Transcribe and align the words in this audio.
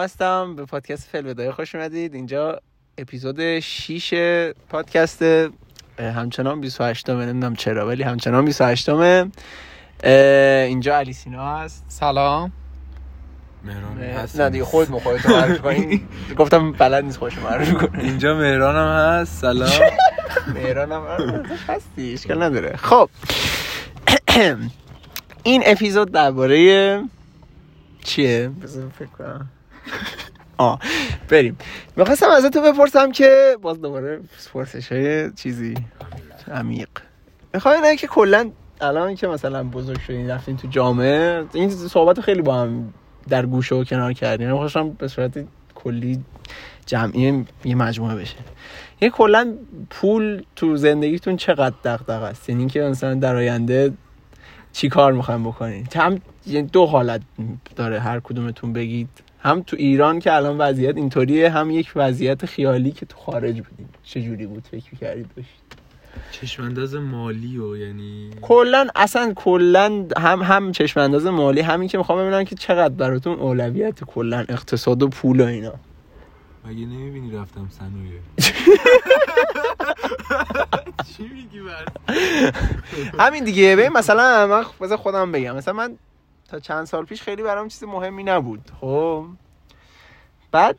نیما 0.00 0.04
هستم. 0.04 0.56
به 0.56 0.64
پادکست 0.64 1.08
فلودای 1.08 1.50
خوش 1.50 1.74
اومدید. 1.74 2.14
اینجا 2.14 2.60
اپیزود 2.98 3.60
6 3.60 4.52
پادکست 4.68 5.22
همچنان 5.98 6.60
28 6.60 7.10
همه 7.10 7.26
نمی‌دونم 7.26 7.54
چرا 7.56 7.86
ولی 7.86 8.02
همچنان 8.02 8.44
28 8.44 8.88
همه 8.88 9.30
اینجا 10.66 10.96
علی 10.96 11.12
سینا 11.12 11.56
هست. 11.58 11.84
سلام. 11.88 12.52
مهران 13.64 13.98
نه 13.98 14.04
هست 14.04 14.40
دیگه 14.40 14.64
خود 14.64 14.90
مخواهی 14.90 15.18
تو 15.18 15.28
معرفی 15.28 15.58
کنی. 15.58 16.08
گفتم 16.38 16.72
بلد 16.72 17.04
نیست 17.04 17.18
خوش 17.18 17.38
معرفی 17.38 17.72
کنی 17.86 18.02
اینجا 18.02 18.34
مهران 18.34 18.76
هم 18.76 19.20
هست. 19.20 19.40
سلام. 19.40 19.70
مهران 20.54 20.92
هم 20.92 21.02
هستی. 21.68 22.12
اشکال 22.12 22.42
نداره. 22.42 22.76
خب. 22.76 23.10
این 25.42 25.62
اپیزود 25.66 26.12
درباره 26.12 27.02
چیه؟ 28.04 28.50
بذار 28.62 28.88
فکر 28.98 29.08
کنم. 29.08 29.48
آه. 30.60 30.78
بریم. 31.28 31.56
می‌خواستم 31.96 32.30
ازت 32.30 32.58
بپرسم 32.58 33.12
که 33.12 33.56
باز 33.62 33.80
دوباره 33.80 34.20
پرسش 34.52 34.92
های 34.92 35.32
چیزی. 35.32 35.74
عمیق. 36.52 36.88
می‌خوام 37.54 37.74
اینه 37.74 37.96
که 37.96 38.06
کلا 38.06 38.50
الان 38.80 39.14
که 39.14 39.26
مثلا 39.26 39.64
بزرگ 39.64 40.00
شدین 40.00 40.30
رفتین 40.30 40.56
تو 40.56 40.68
جامعه 40.68 41.44
این 41.52 41.70
صحبت 41.70 42.20
خیلی 42.20 42.42
با 42.42 42.54
هم 42.54 42.94
در 43.28 43.46
گوشه 43.46 43.74
و 43.74 43.84
کنار 43.84 44.12
کردیم 44.12 44.50
می‌خواستم 44.50 44.90
به 44.90 45.08
صورت 45.08 45.44
کلی 45.74 46.24
جمعی 46.86 47.44
یه 47.64 47.74
مجموعه 47.74 48.14
بشه. 48.14 48.36
یه 49.00 49.10
کلا 49.10 49.54
پول 49.90 50.42
تو 50.56 50.76
زندگیتون 50.76 51.36
چقدر 51.36 51.76
دغدغه 51.84 52.24
است؟ 52.24 52.48
یعنی 52.48 52.60
اینکه 52.60 52.80
مثلا 52.80 53.14
در 53.14 53.36
آینده 53.36 53.92
چی 54.72 54.88
کار 54.88 55.12
می‌خوایم 55.12 55.44
بکنین؟ 55.44 55.86
هم 55.94 56.20
دو 56.72 56.86
حالت 56.86 57.20
داره. 57.76 58.00
هر 58.00 58.20
کدومتون 58.20 58.72
بگید. 58.72 59.08
هم 59.42 59.62
تو 59.62 59.76
ایران 59.76 60.18
که 60.18 60.34
الان 60.34 60.58
وضعیت 60.58 60.96
اینطوریه 60.96 61.50
هم 61.50 61.70
یک 61.70 61.92
وضعیت 61.96 62.46
خیالی 62.46 62.92
که 62.92 63.06
تو 63.06 63.16
خارج 63.16 63.60
بودیم. 63.60 63.88
چه 64.04 64.22
جوری 64.22 64.46
بود 64.46 64.64
فکر 64.70 64.96
کردید 65.00 65.28
باشید؟ 65.36 65.60
چشمانداز 66.32 66.94
مالی 66.94 67.58
و 67.58 67.76
یعنی 67.76 68.30
کلا 68.42 68.86
اصلا 68.96 69.32
کلا 69.36 70.06
هم 70.18 70.42
هم 70.42 70.72
چشم 70.72 71.00
انداز 71.00 71.26
مالی 71.26 71.60
همین 71.60 71.88
که 71.88 71.98
می‌خوام 71.98 72.18
ببینم 72.18 72.44
که 72.44 72.56
چقدر 72.56 72.94
براتون 72.94 73.38
اولویت 73.38 74.04
کلا 74.04 74.44
اقتصاد 74.48 75.02
و 75.02 75.08
پول 75.08 75.40
و 75.40 75.44
اینا. 75.44 75.74
مگه 76.64 76.86
نمی‌بینی 76.86 77.36
رفتم 77.36 77.68
سنویه 77.70 78.20
چی 81.16 81.22
میگی 81.22 81.60
همین 83.18 83.44
دیگه. 83.44 83.76
ببین 83.76 83.92
مثلا 83.92 84.46
من 84.46 84.62
خودم 84.96 85.32
بگم. 85.32 85.56
مثلا 85.56 85.74
من 85.74 85.96
تا 86.50 86.60
چند 86.60 86.84
سال 86.84 87.04
پیش 87.04 87.22
خیلی 87.22 87.42
برام 87.42 87.68
چیز 87.68 87.84
مهمی 87.84 88.24
نبود. 88.24 88.60
خب. 88.80 89.24
بعد 90.52 90.76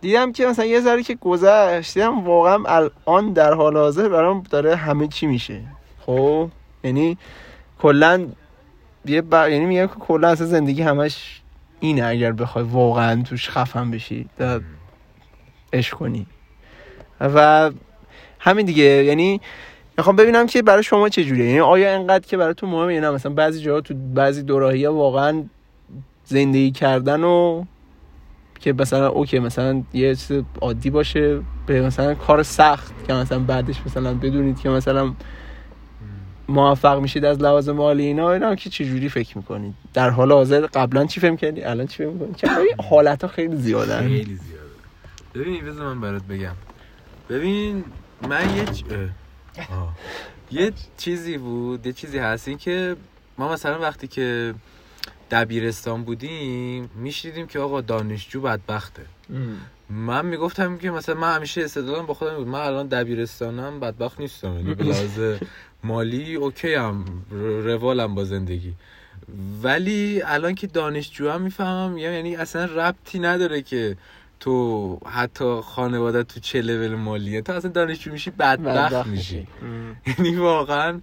دیدم 0.00 0.32
که 0.32 0.46
مثلا 0.46 0.64
یه 0.64 0.80
ذره 0.80 1.02
که 1.02 1.14
گذشت 1.14 1.94
دیدم 1.94 2.24
واقعا 2.24 2.64
الان 2.66 3.32
در 3.32 3.54
حال 3.54 3.76
حاضر 3.76 4.08
برام 4.08 4.42
داره 4.50 4.76
همه 4.76 5.08
چی 5.08 5.26
میشه. 5.26 5.62
خب. 6.06 6.48
یعنی 6.84 7.18
کلا 7.78 8.26
یه 9.04 9.22
بر... 9.22 9.50
یعنی 9.50 9.66
میگم 9.66 9.86
که 9.86 9.94
کلا 9.94 10.28
اصلا 10.28 10.46
زندگی 10.46 10.82
همش 10.82 11.42
اینه 11.80 12.04
اگر 12.04 12.32
بخوای 12.32 12.64
واقعا 12.64 13.22
توش 13.22 13.50
خفن 13.50 13.90
بشی 13.90 14.28
و 14.40 14.60
عشق 15.72 15.96
کنی. 15.96 16.26
و 17.20 17.70
همین 18.38 18.66
دیگه. 18.66 18.84
یعنی 18.84 19.40
می‌خوام 19.98 20.16
ببینم 20.16 20.46
که 20.46 20.62
برای 20.62 20.82
شما 20.82 21.08
چه 21.08 21.24
جوریه 21.24 21.46
یعنی 21.46 21.60
آیا 21.60 21.94
انقدر 21.94 22.26
که 22.26 22.36
برای 22.36 22.54
تو 22.54 22.66
مهمه؟ 22.66 22.94
یا 22.94 23.00
نه 23.00 23.10
مثلا 23.10 23.32
بعضی 23.32 23.60
جاها 23.60 23.80
تو 23.80 23.94
بعضی 23.94 24.42
دوراهی 24.42 24.84
ها 24.84 24.94
واقعا 24.94 25.44
زندگی 26.24 26.70
کردن 26.70 27.24
و 27.24 27.64
که 28.60 28.72
مثلا 28.72 29.08
اوکی 29.08 29.38
مثلا 29.38 29.82
یه 29.92 30.14
چیز 30.14 30.42
عادی 30.60 30.90
باشه 30.90 31.40
به 31.66 31.82
مثلا 31.82 32.14
کار 32.14 32.42
سخت 32.42 32.92
که 33.06 33.12
مثلا 33.12 33.38
بعدش 33.38 33.76
مثلا 33.86 34.14
بدونید 34.14 34.60
که 34.60 34.68
مثلا 34.68 35.14
موفق 36.48 37.00
میشید 37.00 37.24
از 37.24 37.38
لحاظ 37.38 37.68
مالی 37.68 38.02
اینا 38.02 38.32
اینا 38.32 38.54
که 38.54 38.70
چه 38.70 38.84
جوری 38.84 39.08
فکر 39.08 39.38
می‌کنید؟ 39.38 39.74
در 39.94 40.10
حال 40.10 40.32
حاضر 40.32 40.66
قبلا 40.66 41.06
چی 41.06 41.20
فهم 41.20 41.36
کردی 41.36 41.62
الان 41.62 41.86
چی 41.86 42.02
فهم 42.02 42.12
می‌کنید 42.12 42.36
چه 42.36 42.48
حالت 42.90 43.22
ها 43.22 43.28
خیلی 43.28 43.56
زیادن. 43.56 44.00
خیلی 44.00 44.24
زیاده. 44.24 44.64
ببین 45.34 45.64
بذار 45.64 45.94
من 45.94 46.00
برات 46.00 46.22
بگم. 46.22 46.54
ببین 47.30 47.84
من 48.28 48.56
یه. 48.56 48.64
یه 50.50 50.72
چیزی 50.96 51.38
بود 51.38 51.86
یه 51.86 51.92
چیزی 51.92 52.18
هست 52.18 52.48
این 52.48 52.58
که 52.58 52.96
ما 53.38 53.52
مثلا 53.52 53.78
وقتی 53.80 54.08
که 54.08 54.54
دبیرستان 55.30 56.04
بودیم 56.04 56.90
میشنیدیم 56.94 57.46
که 57.46 57.58
آقا 57.58 57.80
دانشجو 57.80 58.40
بدبخته. 58.40 59.02
من 59.90 60.26
می‌گفتم 60.26 60.78
که 60.78 60.90
مثلا 60.90 61.14
من 61.14 61.36
همیشه 61.36 61.64
استدلالم 61.64 62.06
با 62.06 62.14
خودم 62.14 62.36
بود. 62.36 62.46
من 62.46 62.60
الان 62.60 62.86
دبیرستانم 62.86 63.80
بدبخت 63.80 64.20
نیستم. 64.20 64.54
یعنی 64.54 64.74
به 64.74 65.40
مالی 65.84 66.34
اوکی 66.34 66.74
هم 66.74 67.04
روالم 67.64 68.14
با 68.14 68.24
زندگی. 68.24 68.74
ولی 69.62 70.22
الان 70.22 70.54
که 70.54 70.66
دانشجو 70.66 71.30
هم 71.30 71.42
می‌فهمم 71.42 71.98
یعنی 71.98 72.36
اصلا 72.36 72.64
ربطی 72.64 73.18
نداره 73.18 73.62
که 73.62 73.96
تو 74.44 74.98
حتی 75.06 75.60
خانواده 75.64 76.22
تو 76.22 76.40
چه 76.40 76.60
لول 76.62 76.94
مالیه؟ 76.94 77.42
تو 77.42 77.52
اصلا 77.52 77.70
دانشجو 77.70 78.12
میشی 78.12 78.30
بدبخت 78.30 79.06
میشی. 79.06 79.46
یعنی 80.18 80.36
واقعا 80.36 81.00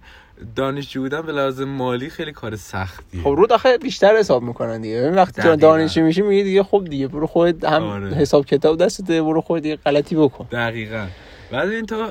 دانشجو 0.56 1.02
بودن 1.02 1.20
به 1.22 1.32
لحاظ 1.32 1.60
مالی 1.60 2.10
خیلی 2.10 2.32
کار 2.32 2.56
سختیه. 2.56 3.22
خب 3.22 3.28
رود 3.28 3.52
آخه 3.52 3.78
بیشتر 3.78 4.16
حساب 4.16 4.42
می‌کنن 4.42 4.80
دیگه. 4.80 5.00
ببین 5.00 5.14
وقتی 5.14 5.42
تو. 5.42 5.56
دانشجو 5.56 6.02
میشی 6.02 6.22
میگی 6.22 6.42
دیگه 6.42 6.62
خب 6.62 6.84
دیگه 6.90 7.08
برو 7.08 7.26
خودت 7.26 7.64
هم 7.64 7.82
آره. 7.82 8.14
حساب 8.14 8.46
کتاب 8.46 8.78
دستته 8.78 9.22
برو 9.22 9.40
خودت 9.40 9.66
یه 9.66 9.76
غلطی 9.76 10.16
بکن. 10.16 10.46
دقیقا. 10.52 11.06
بعد 11.52 11.68
این 11.68 11.86
تو 11.86 12.06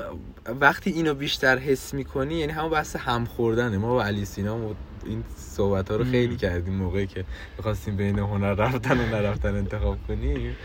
وقتی 0.60 0.90
اینو 0.90 1.14
بیشتر 1.14 1.58
حس 1.58 1.94
می‌کنی 1.94 2.34
یعنی 2.34 2.52
همون 2.52 2.70
بحث 2.70 2.96
هم 2.96 3.24
خوردنه. 3.24 3.78
ما 3.78 3.94
با 3.94 4.04
علی 4.04 4.24
سینا 4.24 4.58
این 5.06 5.24
صحبت 5.36 5.90
ها 5.90 5.96
رو 5.96 6.04
خیلی 6.04 6.36
کردیم 6.36 6.74
موقعی 6.74 7.06
که 7.06 7.24
می‌خواستیم 7.56 7.96
بین 7.96 8.18
هنر 8.18 8.54
رفتن 8.54 9.00
و 9.00 9.06
نرفتن 9.06 9.56
انتخاب 9.56 9.98
کنیم. 10.08 10.56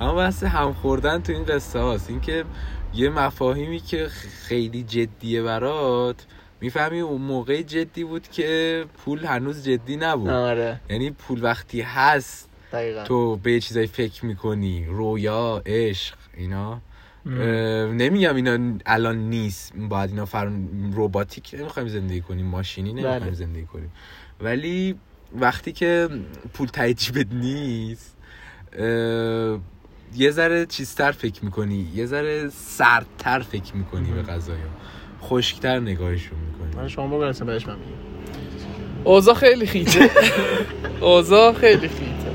اما 0.00 0.14
بحث 0.14 0.44
هم 0.44 0.72
خوردن 0.72 1.22
تو 1.22 1.32
این 1.32 1.44
قصه 1.44 1.78
هاست. 1.78 2.10
این 2.10 2.20
که 2.20 2.44
یه 2.94 3.08
مفاهیمی 3.08 3.80
که 3.80 4.08
خیلی 4.48 4.82
جدیه 4.82 5.42
برات 5.42 6.26
می‌فهمی 6.60 7.00
اون 7.00 7.20
موقع 7.20 7.62
جدی 7.62 8.04
بود 8.04 8.28
که 8.28 8.84
پول 9.04 9.24
هنوز 9.24 9.64
جدی 9.64 9.96
نبود. 9.96 10.30
آره. 10.30 10.80
یعنی 10.90 11.10
پول 11.10 11.44
وقتی 11.44 11.80
هست 11.80 12.48
دقیقاً. 12.72 13.04
تو 13.04 13.36
به 13.36 13.52
یه 13.52 13.60
چیزایی 13.60 13.86
فکر 13.86 14.26
می‌کنی 14.26 14.86
رویا 14.88 15.62
عشق 15.66 16.14
اینا. 16.36 16.80
نمیگم 17.26 18.36
اینا 18.36 18.78
الان 18.86 19.16
نیست 19.18 19.72
باید 19.76 20.10
اینا 20.10 20.24
فر 20.24 20.50
روباتیک 20.92 21.54
نمی‌خوایم 21.58 21.88
زندگی 21.88 22.20
کنیم 22.20 22.46
ماشینی 22.46 22.92
نمی‌خوایم 22.92 23.18
بله. 23.18 23.32
زندگی 23.32 23.66
کنیم. 23.66 23.92
ولی 24.40 24.94
وقتی 25.40 25.72
که 25.72 26.08
پول 26.54 26.68
جیبت 26.92 27.26
نیست 27.32 28.16
یه 30.16 30.30
ذره 30.30 30.66
چیزتر 30.66 31.10
فکر 31.12 31.44
می‌کنی 31.44 31.88
یه 31.94 32.06
ذره 32.06 32.48
سردتر 32.48 33.38
فکر 33.40 33.76
می‌کنی 33.76 34.12
به 34.12 34.22
قضايا 34.22 34.58
خشکتر 35.22 35.80
نگاهشون 35.80 36.38
می‌کنی. 36.38 36.82
من 36.82 36.88
شما 36.88 37.06
بگو 37.06 37.20
اصلا 37.20 37.46
بهش 37.46 37.66
من 37.66 37.74
میگم. 37.74 37.92
اوضاع 39.04 39.34
خیلی 39.34 39.66
خیته. 39.66 40.10
اوضاع 41.00 41.52
خیلی 41.52 41.88
خیته. 41.88 42.30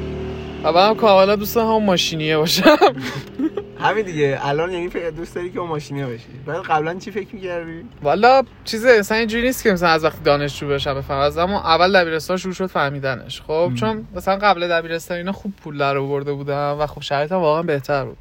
اول 0.63 0.89
هم 0.89 0.95
کاملا 0.95 1.35
دوست 1.35 1.57
همون 1.57 1.85
ماشینیه 1.85 2.37
باشم. 2.37 2.77
همین 3.81 4.05
دیگه. 4.05 4.39
الان 4.41 4.71
یعنی 4.71 4.89
فکر 4.89 5.09
دوست 5.09 5.35
داری 5.35 5.49
که 5.49 5.59
اون 5.59 5.69
ماشینی 5.69 6.03
باشی 6.05 6.27
بعد 6.45 6.61
قبلا 6.61 6.93
چی 6.93 7.11
فکر 7.11 7.35
می‌کردی؟ 7.35 7.85
والا 8.01 8.43
چیز 8.65 8.85
مثلا 8.85 9.17
اینجوری 9.17 9.43
نیست 9.43 9.63
که 9.63 9.71
مثلا 9.71 9.89
از 9.89 10.03
وقتی 10.03 10.23
دانشجو 10.23 10.67
بشم 10.67 10.93
بفهمم 10.93 11.37
اما 11.37 11.61
اول 11.61 12.01
دبیرستان 12.01 12.37
شروع 12.37 12.53
شد 12.53 12.65
فهمیدنش. 12.65 13.41
خب 13.41 13.71
چون 13.75 14.07
مثلا 14.15 14.35
قبل 14.35 14.67
دبیرستان 14.67 15.17
اینا 15.17 15.31
خوب 15.31 15.53
پول 15.63 15.77
در 15.77 15.97
آورده 15.97 16.33
بودم 16.33 16.77
و 16.79 16.87
خب 16.87 17.01
شرایطم 17.01 17.35
واقعا 17.35 17.63
بهتر 17.63 18.05
بود. 18.05 18.17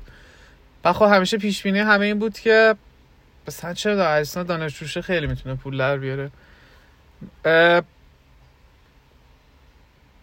و 0.85 0.93
خب 0.93 1.05
همیشه 1.05 1.39
پیش 1.39 1.63
بینی 1.63 1.79
همه 1.79 2.07
این 2.07 2.19
بود 2.19 2.39
که 2.39 2.75
مثلا 3.49 3.75
چرا 3.75 3.97
در 3.97 4.07
عربستان 4.07 4.47
دانشجوشه 4.47 5.03
خیلی 5.03 5.27
می‌تونه 5.27 5.55
پول 5.55 5.79
در 5.79 5.97
بیاره؟ 5.97 6.31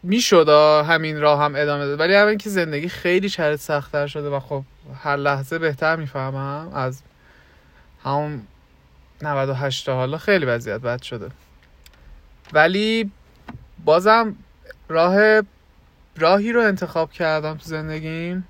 می‌شد 0.03 0.49
همین 0.88 1.21
راه 1.21 1.44
هم 1.44 1.53
ادامه 1.55 1.85
داد. 1.85 1.99
ولی 1.99 2.13
همین 2.13 2.38
که 2.38 2.49
زندگی 2.49 2.89
خیلی 2.89 3.29
شرط 3.29 3.59
سختتر 3.59 4.07
شده 4.07 4.29
و 4.29 4.39
خب 4.39 4.63
هر 5.03 5.15
لحظه 5.15 5.59
بهتر 5.59 5.95
می‌فهمم 5.95 6.71
از 6.73 7.01
همون 8.03 8.41
98 9.21 9.85
تا 9.85 9.95
حالا 9.95 10.17
خیلی 10.17 10.45
وضعیت 10.45 10.81
بد 10.81 11.01
شده. 11.01 11.29
ولی 12.53 13.11
بازم 13.85 14.35
راه 14.89 15.41
راهی 16.17 16.51
رو 16.51 16.61
انتخاب 16.61 17.11
کردم 17.11 17.53
تو 17.53 17.63
زندگیم 17.63 18.47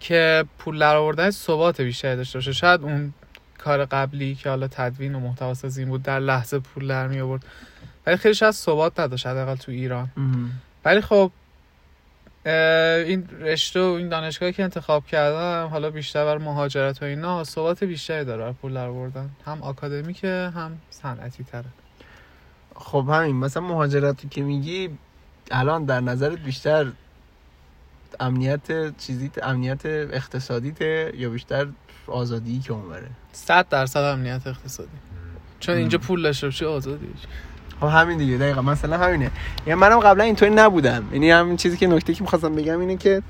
که 0.00 0.44
پول 0.58 0.78
در 0.78 0.96
آوردن 0.96 1.30
ثبات 1.30 1.80
بیشتری 1.80 2.16
داشته 2.16 2.38
باشه. 2.38 2.52
شاید 2.52 2.82
اون 2.82 3.12
کار 3.58 3.84
قبلی 3.84 4.34
که 4.34 4.48
حالا 4.48 4.68
تدوین 4.68 5.14
و 5.14 5.20
محتوا 5.20 5.54
سازی 5.54 5.84
بود 5.84 6.02
در 6.02 6.20
لحظه 6.20 6.58
پول 6.58 6.88
در 6.88 7.08
می 7.08 7.20
آورد 7.20 7.44
ولی 8.10 8.16
خیلی 8.16 8.34
شاید 8.34 8.52
ثبات 8.52 9.00
نداشت 9.00 9.26
حداقل 9.26 9.54
تو 9.54 9.72
ایران. 9.72 10.08
ولی 10.84 11.00
خب 11.00 11.30
این 13.06 13.28
رشته 13.40 13.80
و 13.80 13.84
این 13.84 14.08
دانشگاهی 14.08 14.52
که 14.52 14.62
انتخاب 14.62 15.06
کردم 15.06 15.68
حالا 15.70 15.90
بیشتر 15.90 16.24
بر 16.24 16.38
مهاجرت 16.38 17.02
و 17.02 17.04
اینا 17.04 17.44
ثبات 17.44 17.84
بیشتری 17.84 18.24
داره 18.24 18.44
بر 18.44 18.52
پول 18.52 18.74
در 18.74 18.86
آوردن. 18.86 19.30
هم 19.46 19.62
آکادمیکه 19.62 20.52
هم 20.54 20.78
صنعتی 20.90 21.44
تره 21.44 21.64
خب 22.76 23.08
همین 23.10 23.36
مثلا 23.36 23.62
مهاجرتی 23.62 24.28
که 24.28 24.42
میگی 24.42 24.90
الان 25.50 25.84
در 25.84 26.00
نظرت 26.00 26.38
بیشتر 26.38 26.92
امنیت 28.20 28.96
چیزی 28.98 29.30
امنیت 29.42 29.86
اقتصادیته 29.86 31.12
یا 31.16 31.30
بیشتر 31.30 31.66
آزادی 32.06 32.60
که 32.60 32.72
اونوره 32.72 33.10
صد 33.32 33.68
درصد 33.68 34.00
امنیت 34.00 34.46
اقتصادی. 34.46 34.98
چون 35.60 35.74
اینجا 35.74 35.98
پول 35.98 36.22
داشته 36.22 36.46
باشی 36.46 36.64
آزادی 36.64 37.08
خب 37.80 37.86
همین 37.86 38.18
دیگه 38.18 38.36
دقیقا 38.36 38.62
مثلا 38.62 38.96
همینه. 38.96 39.30
یعنی 39.66 39.80
منم 39.80 40.00
قبلا 40.00 40.24
اینطوری 40.24 40.50
نبودم. 40.54 41.04
یعنی 41.12 41.30
همین 41.30 41.56
چیزی 41.56 41.76
که 41.76 41.86
نکته 41.86 42.14
که 42.14 42.22
می‌خواستم 42.22 42.54
بگم 42.54 42.80
اینه 42.80 42.96
که 42.96 43.22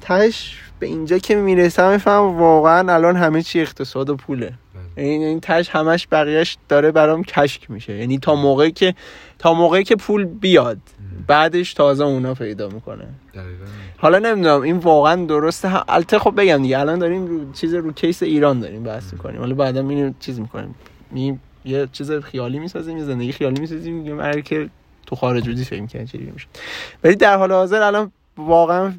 تهش 0.00 0.58
به 0.78 0.86
اینجا 0.86 1.18
که 1.18 1.36
می‌رسم 1.36 1.92
میفهم 1.92 2.38
واقعا 2.38 2.94
الان 2.94 3.16
همه 3.16 3.42
چی 3.42 3.60
اقتصاد 3.60 4.10
و 4.10 4.16
پوله. 4.16 4.46
بله. 4.46 5.04
این 5.06 5.22
این 5.22 5.40
تهش 5.40 5.68
همش 5.68 6.08
بقیهش 6.10 6.56
داره 6.68 6.90
برام 6.90 7.24
کشک 7.24 7.70
میشه. 7.70 7.96
یعنی 7.96 8.18
تا 8.18 8.34
موقعی 8.34 8.72
که 8.72 8.94
تا 9.38 9.54
موقعی 9.54 9.84
که 9.84 9.96
پول 9.96 10.24
بیاد 10.24 10.78
بعدش 11.26 11.74
تازه 11.74 12.04
اونا 12.04 12.34
پیدا 12.34 12.68
می‌کنه. 12.68 13.04
دقیقاً. 13.34 13.64
حالا 13.98 14.18
نمی‌دونم 14.18 14.60
این 14.60 14.76
واقعا 14.76 15.24
درسته؟ 15.24 15.90
البته 15.92 16.18
خب 16.18 16.34
بگم 16.36 16.62
دیگه 16.62 16.78
الان 16.78 16.98
داریم 16.98 17.26
رو 17.26 17.52
چیز 17.52 17.74
رو 17.74 17.92
کیس 17.92 18.22
ایران 18.22 18.60
داریم 18.60 18.82
بحث 18.82 19.12
می‌کنیم. 19.12 19.40
حالا 19.40 19.54
بعدا 19.54 19.88
اینو 19.88 20.12
چیز 20.20 20.40
می‌کنیم. 20.40 20.74
می 21.10 21.38
یه 21.64 21.88
چیز 21.92 22.12
خیالی 22.12 22.58
می‌سازیم 22.58 22.98
یه 22.98 23.04
زندگی 23.04 23.32
خیالی 23.32 23.60
می‌سازیم 23.60 23.94
میگیم 23.94 24.20
هر 24.20 24.40
که 24.40 24.70
تو 25.06 25.16
خارج 25.16 25.48
بودی 25.48 25.64
فکر 25.64 25.80
می‌کنه 25.80 26.06
چجوری 26.06 26.30
میشه. 26.30 26.46
ولی 27.04 27.14
در 27.14 27.36
حال 27.36 27.52
حاضر 27.52 27.82
الان 27.82 28.12
واقعا 28.36 28.92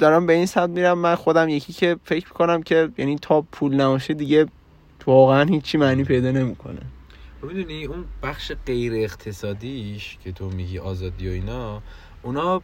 دارم 0.00 0.26
به 0.26 0.32
این 0.32 0.46
سمت 0.46 0.70
میرم. 0.70 0.98
من 0.98 1.14
خودم 1.14 1.48
یکی 1.48 1.72
که 1.72 1.96
فکر 2.04 2.26
می‌کنم 2.26 2.62
که 2.62 2.88
یعنی 2.98 3.18
تا 3.22 3.40
پول 3.40 3.74
نباشه 3.74 4.14
دیگه 4.14 4.46
واقعا 5.06 5.44
هیچی 5.44 5.78
معنی 5.78 6.04
پیدا 6.04 6.30
نمی‌کنه. 6.30 6.80
خب 7.40 7.46
می‌دونی 7.46 7.84
اون 7.84 8.04
بخش 8.22 8.52
غیر 8.66 8.92
اقتصادیش 8.94 10.18
که 10.24 10.32
تو 10.32 10.50
میگی 10.50 10.78
آزادی 10.78 11.28
و 11.28 11.32
اینا 11.32 11.82
اونا 12.22 12.62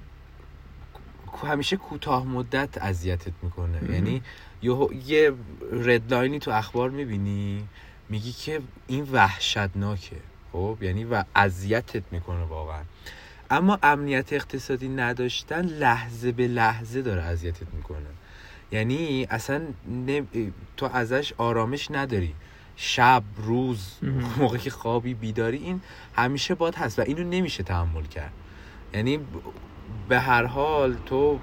همیشه 1.47 1.77
کوتاه 1.77 2.27
مدت 2.27 2.79
اذیتت 2.79 3.33
می‌کنه. 3.43 3.93
یعنی 3.93 4.23
یه 4.63 4.77
یه 5.07 5.33
ردلاینی 5.73 6.39
تو 6.39 6.51
اخبار 6.51 6.91
می‌بینی 6.91 7.65
میگی 8.11 8.33
که 8.33 8.61
این 8.87 9.09
وحشتناکه 9.13 10.17
خب؟ 10.53 10.79
یعنی 10.81 11.05
و 11.05 11.25
اذیتت 11.35 12.03
می‌کنه 12.11 12.45
واقعا. 12.45 12.83
اما 13.51 13.79
امنیت 13.83 14.33
اقتصادی 14.33 14.89
نداشتن 14.89 15.67
لحظه 15.67 16.33
به 16.33 16.49
لحظه 16.49 17.03
داره 17.03 17.23
اذیتت 17.23 17.75
می‌کنه. 17.75 18.07
یعنی 18.73 19.27
اصلا 19.31 19.63
نم- 19.89 20.53
تو 20.77 20.87
ازش 20.93 21.33
آرامش 21.39 21.91
نداری. 21.91 22.35
شب 22.77 23.23
روز. 23.37 23.93
موقعی 24.39 24.61
که 24.61 24.71
خوابی 24.71 25.15
بیداری 25.15 25.57
این 25.57 25.81
همیشه 26.15 26.55
باد 26.55 26.75
هست 26.75 26.99
و 26.99 27.03
اینو 27.03 27.25
نمیشه 27.25 27.63
تحمل 27.63 28.05
کرد. 28.05 28.33
یعنی 28.95 29.19
به 30.09 30.21
هر 30.21 30.45
حال 30.45 30.97
تو 31.07 31.41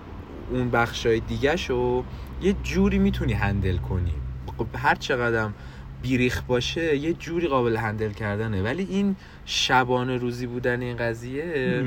اون 0.50 0.72
بخشای 0.72 1.20
دیگه 1.20 1.56
شو 1.56 2.04
یه 2.42 2.54
جوری 2.54 2.98
می‌تونی 3.00 3.34
هندل 3.34 3.78
کنی. 3.78 4.14
خب 4.58 4.68
هر 4.76 4.96
چقدرم 4.96 5.54
بیریخ 6.02 6.42
باشه 6.42 6.98
یه 6.98 7.14
جوری 7.14 7.48
قابل 7.48 7.76
هندل 7.76 8.12
کردنه. 8.12 8.64
ولی 8.64 8.88
این 8.90 9.16
شبانه 9.46 10.18
روزی 10.18 10.48
بودن 10.48 10.82
این 10.82 10.98
قضیه 10.98 11.84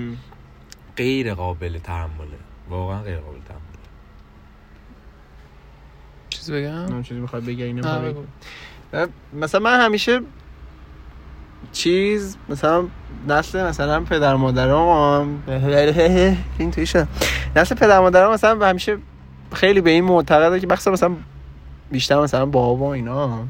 غیر 0.96 1.34
قابل 1.34 1.78
تحمله. 1.78 2.38
واقعا 2.70 3.02
غیر 3.02 3.18
قابل 3.18 3.38
تحمله. 3.48 3.60
چیزی 6.30 6.52
بگم؟ 6.52 7.02
چیزی 7.02 7.20
می‌خواد 7.20 7.42
می‌خوای. 7.42 8.14
بگی؟ 8.92 9.12
مثلا 9.32 9.60
من 9.60 9.80
همیشه 9.80 10.20
چیز 11.72 12.36
مثلا 12.48 12.84
نسل 13.28 13.66
مثلا 13.66 14.00
پدر 14.00 14.36
مادرام 14.36 15.42
این 16.58 16.70
توی 16.70 16.86
شد 16.86 17.08
نسل 17.56 17.74
پدر 17.74 18.00
مادرام 18.00 18.32
مثلا 18.32 18.68
همیشه 18.68 18.98
خیلی 19.52 19.80
به 19.80 19.90
این 19.90 20.04
معتقده 20.04 20.60
که 20.60 20.66
بخصا 20.66 20.90
مثلا 20.90 21.16
بیشتر 21.90 22.20
مثلا 22.20 22.46
بابا 22.46 22.84
و 22.86 22.88
اینا. 22.88 23.46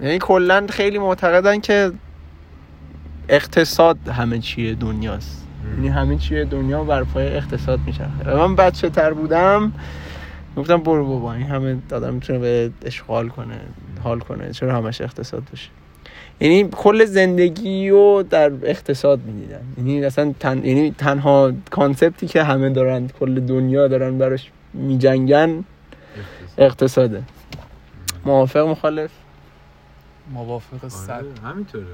یعنی 0.00 0.18
کلا 0.18 0.66
خیلی 0.70 0.98
معتقدن 0.98 1.60
که 1.60 1.92
اقتصاد 3.28 4.08
همه 4.08 4.38
چیه 4.38 4.74
دنیاست. 4.74 5.46
یعنی 5.74 5.88
همه 5.88 6.16
چیه 6.16 6.44
دنیا 6.44 6.84
بر 6.84 7.04
پای 7.04 7.36
اقتصاد 7.36 7.80
میچرخه. 7.86 8.34
من 8.34 8.56
بچه 8.56 8.90
تر 8.90 9.12
بودم 9.12 9.72
گفتم 10.56 10.76
برو 10.76 11.06
بابا 11.06 11.34
این 11.34 11.46
همه 11.46 11.76
آدم 11.92 12.14
می‌تونه 12.14 12.38
به 12.38 12.70
اشغال 12.84 13.28
کنه 13.28 13.60
حال 14.04 14.18
کنه 14.18 14.50
چرا 14.50 14.76
همش 14.76 15.00
اقتصاد 15.00 15.42
باشه؟ 15.50 15.68
یعنی 16.40 16.68
کل 16.72 17.04
زندگی 17.04 17.90
رو 17.90 18.24
در 18.30 18.52
اقتصاد 18.62 19.20
می‌دیدن. 19.26 19.60
یعنی 19.78 20.04
اصلا 20.04 20.34
تن... 20.40 20.64
یعنی 20.64 20.94
تنها 20.98 21.52
کانسپتی 21.70 22.26
که 22.26 22.42
همه 22.42 22.70
دارن 22.70 23.08
کل 23.20 23.40
دنیا 23.40 23.88
دارن 23.88 24.18
براش 24.18 24.50
میجنگن 24.74 25.64
اقتصاده. 26.58 27.22
موافق 28.24 28.60
مخالف؟ 28.60 29.10
موافق 30.30 30.88
صد. 30.88 31.10
آره، 31.10 31.26
همینطوره. 31.44 31.84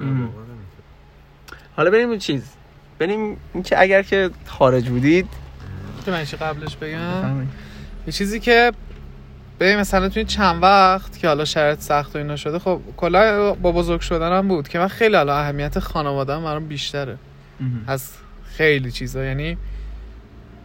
واقعا 0.00 0.10
همینطوره. 0.10 0.84
حالا 1.76 1.90
بریم 1.90 2.10
به 2.10 2.18
چیز. 2.18 2.52
بریم 2.98 3.36
اینکه 3.54 3.80
اگر 3.80 4.02
که 4.02 4.30
خارج 4.46 4.88
بودید. 4.88 5.28
که 6.04 6.10
من 6.10 6.24
چی 6.24 6.36
قبلش 6.36 6.76
بگم؟ 6.76 7.46
یه 8.06 8.12
چیزی 8.12 8.40
که 8.40 8.72
به 9.58 9.76
مثلا 9.76 10.08
توی 10.08 10.24
چند 10.24 10.62
وقت 10.62 11.18
که 11.18 11.28
حالا 11.28 11.44
شرط 11.44 11.80
سخت 11.80 12.16
و 12.16 12.18
اینا 12.18 12.36
شده 12.36 12.58
خب 12.58 12.80
کلا 12.96 13.54
با 13.54 13.72
بزرگ 13.72 14.00
شدنم 14.00 14.48
بود 14.48 14.68
که 14.68 14.78
من 14.78 14.88
خیلی 14.88 15.16
حالا 15.16 15.36
اهمیت 15.36 15.78
خانواده‌ام 15.78 16.44
برام 16.44 16.66
بیشتره. 16.66 17.18
از 17.86 18.12
خیلی 18.44 18.90
چیزا. 18.90 19.24
یعنی 19.24 19.58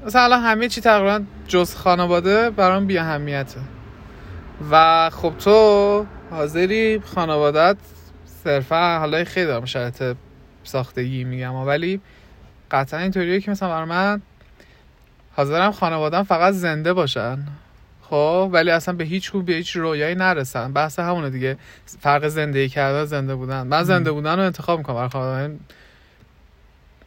مثلا 0.06 0.22
الان 0.22 0.40
همه 0.40 0.70
چی 0.70 0.82
تقریبا 0.82 1.22
جز 1.48 1.76
خانواده 1.76 2.50
برام 2.50 2.86
بی 2.86 2.98
اهمیته 2.98 3.60
و 4.72 5.10
خب 5.10 5.34
تو 5.40 6.06
حاضری 6.32 7.00
خانوادت 7.00 7.78
صرفا 8.44 9.00
حالا 9.00 9.24
خیلی 9.24 9.46
دارم 9.46 9.66
شرط 9.66 10.04
ساختگی 10.64 11.24
میگم 11.24 11.54
ولی 11.54 12.02
قطعا 12.72 13.00
اینطوریه 13.00 13.42
که 13.42 13.52
مثلا 13.52 13.70
برای 13.70 13.86
من 13.86 14.22
حاضرم 15.36 15.72
خانوادم 15.72 16.24
فقط 16.24 16.54
زنده 16.54 16.94
باشن. 16.94 17.48
خب 18.02 18.50
ولی 18.52 18.72
اصلا 18.72 18.96
به 18.96 19.04
هیچ 19.04 19.32
کو 19.32 19.42
به 19.42 19.54
هیچ 19.54 19.76
رویایی 19.76 20.16
نرسن. 20.16 20.74
بحث 20.74 21.00
همونه 21.00 21.30
دیگه. 21.30 21.58
فرق 22.00 22.28
زندگی 22.28 22.70
کردن 22.70 23.06
زنده 23.06 23.36
بودن. 23.36 23.68
من 23.68 23.84
زنده 23.84 24.12
بودن 24.12 24.36
رو 24.36 24.46
انتخاب 24.46 24.78
می‌کنم 24.80 24.96
برای 24.96 25.10
خانوادم 25.10 25.60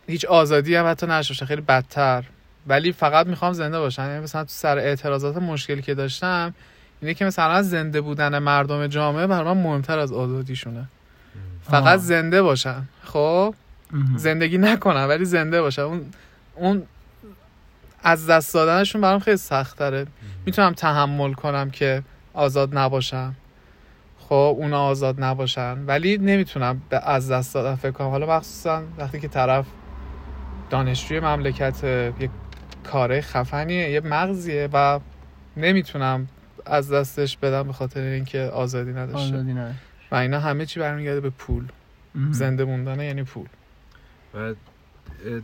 هیچ 0.07 0.25
آزادی 0.25 0.75
هم 0.75 0.91
حتی 0.91 1.07
نشه 1.07 1.47
خیلی 1.47 1.61
بدتر. 1.61 2.25
ولی 2.67 2.93
فقط 2.93 3.27
می‌خوام 3.27 3.53
زنده 3.53 3.79
باشم 3.79 4.03
یعنی 4.03 4.21
مثلا 4.21 4.45
تو 4.45 4.51
سر 4.51 4.79
اعتراضات 4.79 5.37
مشکلی 5.37 5.83
که 5.83 5.95
داشتم 5.95 6.55
اینه 7.05 7.15
که 7.15 7.25
مثلا 7.25 7.63
زنده 7.63 8.01
بودن 8.01 8.39
مردم 8.39 8.87
جامعه 8.87 9.27
برای 9.27 9.55
من 9.55 9.63
مهمتر 9.63 9.99
از 9.99 10.13
آزادیشونه. 10.13 10.89
فقط 11.63 11.87
آه. 11.87 11.97
زنده 11.97 12.43
باشن. 12.43 12.83
خب؟ 13.03 13.55
زندگی 14.17 14.59
نکنن 14.59 15.05
ولی 15.05 15.25
زنده 15.25 15.63
باشن. 15.63 15.83
اون 15.83 16.05
اون 16.55 16.83
از 18.03 18.31
دست 18.31 18.55
دادنشون 18.55 19.01
برام 19.01 19.19
خیلی 19.19 19.37
سخت 19.37 19.79
تره 19.79 20.07
می‌تونم 20.47 20.73
تحمل 20.73 21.33
کنم 21.33 21.71
که 21.71 22.03
آزاد 22.35 22.79
نباشم. 22.79 23.35
خب 24.19 24.57
اونا 24.59 24.85
آزاد 24.85 25.25
نباشن. 25.25 25.79
ولی 25.87 26.19
نمی‌تونم 26.19 26.83
به 26.89 27.09
از 27.09 27.31
دست 27.31 27.55
دادن 27.55 27.75
فکر 27.75 27.91
کنم. 27.91 28.09
حالا 28.09 28.37
مخصوصا 28.37 28.83
وقتی 28.99 29.21
که 29.21 29.29
طرف 29.29 29.67
دانشجوی 30.71 31.21
مملکت 31.21 31.85
یک 32.21 32.31
کاره 32.85 33.21
خفنیه 33.21 33.91
یه 33.91 34.01
مغزیه 34.01 34.69
و 34.73 35.01
نمی‌تونم 35.57 36.29
از 36.67 36.93
دستش 36.93 37.37
بدم 37.37 37.63
به 37.63 37.73
خاطر 37.73 38.01
اینکه 38.01 38.41
آزادی 38.41 38.91
نداشته. 38.93 39.35
آزادی 39.37 39.53
نه 39.53 39.75
و 40.11 40.15
اینا 40.15 40.41
همه 40.41 40.67
چی 40.67 40.81
برمیگرده 40.81 41.21
به 41.21 41.31
پول. 41.31 41.65
زنده 42.31 42.65
موندن 42.65 43.01
یعنی 43.01 43.23
پول. 43.23 43.47
و 44.35 44.55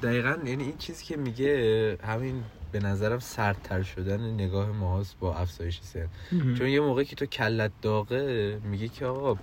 دقیقا 0.02 0.36
یعنی 0.44 0.64
این 0.64 0.76
چیزی 0.78 1.04
که 1.04 1.16
میگه 1.16 1.98
همین 2.02 2.42
به 2.72 2.80
نظرم 2.80 3.18
سردتر 3.18 3.82
شدن 3.82 4.34
نگاه 4.34 4.70
ماهاست 4.72 5.18
با 5.20 5.34
افزایش 5.34 5.80
سن 5.82 6.08
چون 6.30 6.68
یه 6.68 6.80
موقع 6.80 7.04
که 7.04 7.16
تو 7.16 7.26
کلت 7.26 7.70
داغه 7.82 8.58
میگه 8.64 8.88
که 8.88 9.06
آقا 9.06 9.36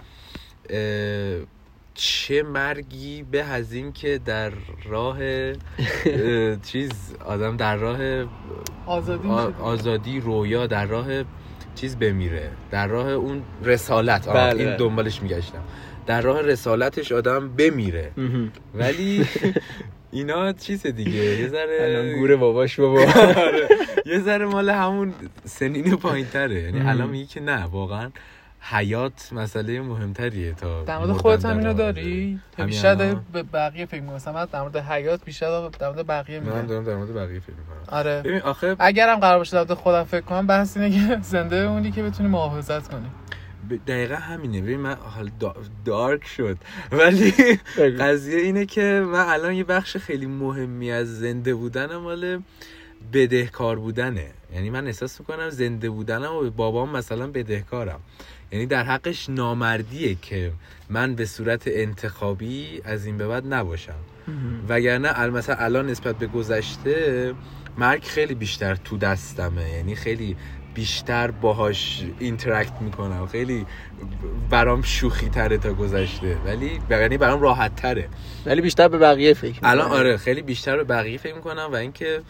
چه 1.93 2.43
مرگی 2.43 3.23
به 3.23 3.43
از 3.43 3.73
این 3.73 3.93
که 3.93 4.19
در 4.25 4.51
راه 4.85 5.17
اه، 6.05 6.55
چیز 6.55 7.15
آدم 7.25 7.57
در 7.57 7.75
راه 7.75 8.25
آزادی. 8.85 9.27
آزادی 9.61 10.19
رویا 10.19 10.67
در 10.67 10.85
راه 10.85 11.23
چیز 11.77 11.95
بمیره. 11.99 12.49
در 12.71 12.87
راه 12.87 13.09
اون 13.09 13.41
رسالت. 13.63 14.27
آه، 14.27 14.33
بله. 14.33 14.63
این 14.63 14.77
دنبالش 14.77 15.21
میگشتم. 15.21 15.63
در 16.05 16.21
راه 16.21 16.41
رسالتش 16.41 17.11
آدم 17.11 17.49
بمیره. 17.49 18.11
ولی 18.75 19.25
اینا 20.11 20.53
چیز 20.53 20.87
دیگه. 20.87 21.11
یه 21.11 21.47
ذره 21.47 21.77
الان 21.81 22.19
گور 22.19 22.35
باباش 22.35 22.79
بابا. 22.79 23.01
آره. 23.47 23.67
یه 24.05 24.19
ذره 24.19 24.45
مال 24.45 24.69
همون 24.69 25.13
سنین 25.45 25.95
پایین 25.95 26.25
تره 26.25 26.61
یعنی. 26.61 26.81
الان 26.89 27.09
میگی 27.09 27.25
که 27.25 27.41
نه 27.41 27.63
واقعا 27.63 28.11
حیات 28.59 29.29
مسئله 29.33 29.81
مهمتریه 29.81 30.53
تا 30.53 30.83
در 30.83 30.97
مورد 30.97 31.11
خودت 31.11 31.45
هم 31.45 31.57
اینو 31.57 31.73
داری؟ 31.73 32.39
بیشتر. 32.65 33.15
به 33.33 33.43
بقیه 33.43 33.85
فکر 33.85 34.01
می‌کنی. 34.01 34.15
مثلا 34.15 34.33
من 34.33 34.45
در 34.45 34.61
مورد 34.61 34.77
حیات 34.77 35.25
بیشتر 35.25 35.69
در 35.69 35.89
مورد 35.89 36.07
بقیه 36.07 36.39
من 36.39 36.55
میگم. 36.55 36.67
دارم 36.67 36.83
در 36.83 36.95
مورد 36.95 37.13
بقیه 37.13 37.39
فکر 37.39 37.53
می‌کنم. 37.53 37.97
آره. 37.97 38.21
ببین 38.21 38.41
آخه 38.41 38.75
اگرم 38.79 39.19
قرار 39.19 39.37
باشه 39.37 39.51
در 39.51 39.57
مورد 39.57 39.73
خودم 39.73 40.03
فکر 40.03 40.21
کنم 40.21 40.47
بحث 40.47 40.77
اینه 40.77 41.07
که 41.07 41.19
زنده 41.31 41.65
بمونی 41.65 41.91
که 41.91 42.03
بتونی 42.03 42.29
محافظت 42.29 42.87
کنی. 42.87 43.07
دقیقا 43.87 44.15
همینه. 44.15 44.61
ببین 44.61 44.79
من 44.79 44.93
حالا 44.95 45.29
دا- 45.41 45.55
دارک 45.85 46.27
شد. 46.27 46.57
ولی 46.91 47.31
قضیه 47.99 48.39
اینه 48.39 48.65
که 48.65 49.03
من 49.07 49.25
الان 49.27 49.53
یه 49.53 49.63
بخش 49.63 49.97
خیلی 49.97 50.25
مهمی 50.25 50.91
از 50.91 51.19
زنده 51.19 51.53
بودنم 51.55 51.97
مال 51.97 52.41
بدهکار 53.13 53.75
بودنه. 53.79 54.31
یعنی 54.53 54.69
من 54.69 54.87
احساس 54.87 55.19
می‌کنم 55.19 55.49
زنده 55.49 55.89
بودنم 55.89 56.33
و 56.33 56.41
به 56.41 56.49
بابام 56.49 56.89
مثلا 56.97 57.27
بدهکارم. 57.27 57.99
یعنی 58.51 58.65
در 58.65 58.83
حقش 58.83 59.29
نامردیه 59.29 60.15
که 60.15 60.51
من 60.89 61.15
به 61.15 61.25
صورت 61.25 61.63
انتخابی 61.65 62.81
از 62.83 63.05
این 63.05 63.17
به 63.17 63.27
بعد 63.27 63.53
نباشم. 63.53 63.99
وگرنه 64.69 65.27
مثلا 65.27 65.55
الان 65.55 65.89
نسبت 65.89 66.15
به 66.15 66.27
گذشته 66.27 67.33
مرگ 67.77 68.03
خیلی 68.03 68.35
بیشتر 68.35 68.75
تو 68.75 68.97
دستمه. 68.97 69.69
یعنی 69.69 69.95
خیلی 69.95 70.35
بیشتر 70.73 71.31
باهاش 71.31 72.03
اینتراکت 72.19 72.81
می‌کنم. 72.81 73.27
خیلی 73.27 73.65
برام 74.49 74.81
شوخی 74.81 75.29
تره 75.29 75.57
تا 75.57 75.73
گذشته. 75.73 76.37
ولی 76.45 76.79
یعنی 76.89 77.17
برام 77.17 77.41
راحت 77.41 77.75
تره 77.75 78.09
ولی 78.45 78.61
بیشتر 78.61 78.87
به 78.87 78.97
بقیه 78.97 79.33
فکر 79.33 79.59
الان 79.63 79.85
می‌کنی. 79.85 79.99
آره 79.99 80.17
خیلی 80.17 80.41
بیشتر 80.41 80.77
به 80.77 80.83
بقیه 80.83 81.17
فکر 81.17 81.35
می‌کنم 81.35 81.69
و 81.71 81.75
اینکه 81.75 82.21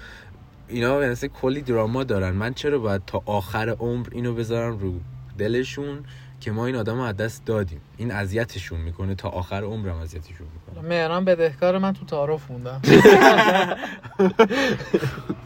اینا 0.67 0.99
مثلا 0.99 1.29
کلی 1.29 1.61
دراما 1.61 2.03
دارن. 2.03 2.31
من 2.31 2.53
چرا 2.53 2.79
باید 2.79 3.01
تا 3.07 3.23
آخر 3.25 3.69
عمر 3.69 4.07
اینو 4.11 4.33
بذارم 4.33 4.77
رو 4.77 4.99
دلشون 5.37 6.03
که 6.39 6.51
ما 6.51 6.65
این 6.65 6.75
آدم 6.75 6.95
رو 6.95 7.01
از 7.01 7.17
دست 7.17 7.45
دادیم. 7.45 7.81
این 7.97 8.11
اذیتشون 8.11 8.79
می‌کنه. 8.79 9.15
تا 9.15 9.29
آخر 9.29 9.63
عمرم 9.63 9.95
اذیتشون 9.95 10.47
می‌کنه. 10.53 10.89
مهران 10.89 11.25
بدهکار 11.25 11.77
من 11.77 11.93
تو 11.93 12.05
تعارف 12.05 12.51
موندم. 12.51 12.81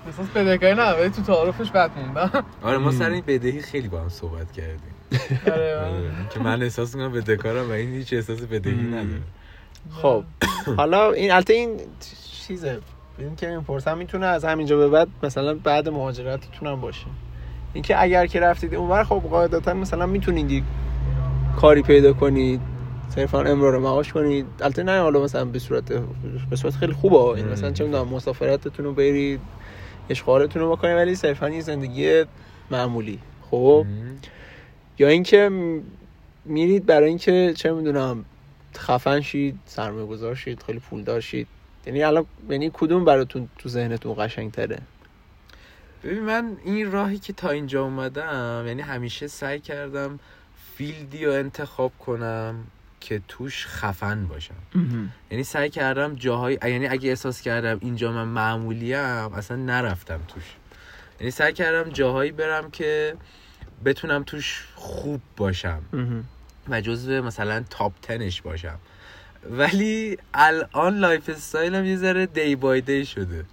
احساس 0.07 0.27
بدهکاری 0.35 0.75
نه 0.75 0.91
ولی 0.91 1.09
تو 1.09 1.21
تعارفش 1.21 1.71
بد 1.71 1.91
موندم. 1.95 2.43
آره 2.63 2.77
ما 2.77 2.91
سر 2.91 3.09
این 3.09 3.23
بدهی 3.27 3.61
خیلی 3.61 3.87
با 3.87 4.01
هم 4.01 4.09
صحبت 4.09 4.51
کردیم. 4.51 4.93
آره 5.45 5.77
آره. 5.77 6.11
که 6.29 6.39
من 6.39 6.61
احساس 6.63 6.95
می‌کنم 6.95 7.11
بدهکارم 7.11 7.69
و 7.69 7.71
این 7.71 7.93
هیچ 7.93 8.13
احساس 8.13 8.41
بدهی. 8.41 8.75
نداره. 8.75 9.21
خب 9.91 10.23
حالا 10.77 11.11
این 11.11 11.31
البته 11.31 11.53
این 11.53 11.79
چیزه. 12.47 12.79
این 13.17 13.35
که 13.35 13.47
می‌پرسم 13.47 13.97
می‌تونه 13.97 14.25
از 14.25 14.45
همینجا 14.45 14.77
به 14.77 14.87
بعد 14.87 15.07
مثلا 15.23 15.53
بعد 15.53 15.89
مهاجرتتون 15.89 16.67
هم 16.67 16.81
باشه. 16.81 17.05
اینکه 17.73 18.01
اگر 18.01 18.25
که 18.25 18.39
رفتید 18.39 18.75
اونور 18.75 19.03
خب 19.03 19.21
قاعدتا 19.29 19.73
مثلا 19.73 20.05
می‌تونید 20.05 20.51
یک 20.51 20.63
کاری 21.61 21.81
پیدا 21.81 22.13
کنید 22.13 22.61
صرفا 23.09 23.41
امرار 23.41 23.77
معاش 23.77 24.13
کنید. 24.13 24.45
البته 24.61 24.83
نه 24.83 25.01
حالا 25.01 25.23
مثلا 25.23 25.45
به 25.45 25.59
صورت 25.59 25.93
به 26.49 26.55
صورت 26.55 26.75
خیلی 26.75 26.93
خوبه. 26.93 27.17
این. 27.17 27.47
مثلا 27.47 27.71
چه 27.71 27.83
می‌دونم 27.83 28.07
مسافرتتون 28.07 28.85
رو 28.85 28.93
برید 28.93 29.39
اشغالتون 30.09 30.61
رو 30.61 30.71
بکنید 30.71 30.95
ولی 30.95 31.15
صرفا 31.15 31.49
یه 31.49 31.61
زندگی 31.61 32.23
معمولی. 32.71 33.19
خب. 33.51 33.85
یا 34.99 35.07
اینکه 35.07 35.49
میرید 36.45 36.85
برای 36.85 37.09
اینکه 37.09 37.53
چه 37.55 37.71
می‌دونم 37.71 38.25
خفن 38.77 39.21
شید 39.21 39.59
سرمایه 39.65 40.05
گذار 40.05 40.35
شید 40.35 40.63
خیلی 40.63 40.79
پولدار 40.79 41.19
شید. 41.19 41.47
یعنی 41.87 42.03
الان 42.03 42.25
یعنی 42.49 42.71
کدوم 42.73 43.05
براتون 43.05 43.49
تو 43.57 43.69
ذهنتون 43.69 44.15
قشنگ 44.17 44.51
تره 44.51 44.77
ببین 46.03 46.19
من 46.19 46.57
این 46.63 46.91
راهی 46.91 47.19
که 47.19 47.33
تا 47.33 47.49
اینجا 47.49 47.83
اومدم 47.83 48.63
یعنی 48.67 48.81
همیشه 48.81 49.27
سعی 49.27 49.59
کردم 49.59 50.19
field 50.75 51.17
ی 51.17 51.25
رو 51.25 51.31
انتخاب 51.31 51.91
کنم 51.99 52.55
که 52.99 53.21
توش 53.27 53.67
خفن 53.67 54.27
باشم. 54.27 54.55
یعنی 55.31 55.43
سعی 55.43 55.69
کردم 55.69 56.15
جاهای 56.15 56.59
یعنی 56.63 56.87
اگه 56.87 57.09
احساس 57.09 57.41
کردم 57.41 57.77
اینجا 57.81 58.11
من 58.11 58.27
معمولیم 58.27 58.95
اصلا 58.97 59.57
نرفتم 59.57 60.19
توش. 60.27 60.43
یعنی 61.19 61.31
سعی 61.31 61.53
کردم 61.53 61.89
جاهایی 61.91 62.31
برم 62.31 62.71
که 62.71 63.15
بتونم 63.85 64.23
توش 64.23 64.67
خوب 64.75 65.21
باشم. 65.37 65.81
و 66.69 66.81
جزو 66.81 67.21
مثلا 67.23 67.63
top 67.69 67.93
ten 68.01 68.25
ش 68.25 68.41
باشم. 68.41 68.79
ولی 69.49 70.17
الان 70.33 70.97
lifestyle 70.99 71.29
م 71.29 71.85
یه 71.85 71.97
ذره 71.97 72.25
day 72.25 72.55
by 72.55 72.81
day 72.81 73.05
شده. 73.05 73.45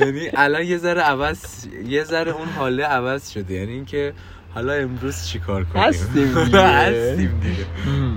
یعنی 0.00 0.28
الان 0.34 0.64
یه 0.64 0.78
ذره 0.78 1.00
عوض 1.00 1.66
یه 1.88 2.04
ذره 2.04 2.32
اون 2.32 2.48
حاله 2.48 2.84
عوض 2.84 3.30
شده. 3.30 3.54
یعنی 3.54 3.72
اینکه 3.72 4.12
حالا 4.54 4.72
امروز 4.72 5.26
چیکار 5.26 5.64
کنیم؟ 5.64 5.84
هستیم 5.84 6.34
دیگه. 6.44 6.58
هستیم 6.60 7.40
دیگه. 7.42 7.66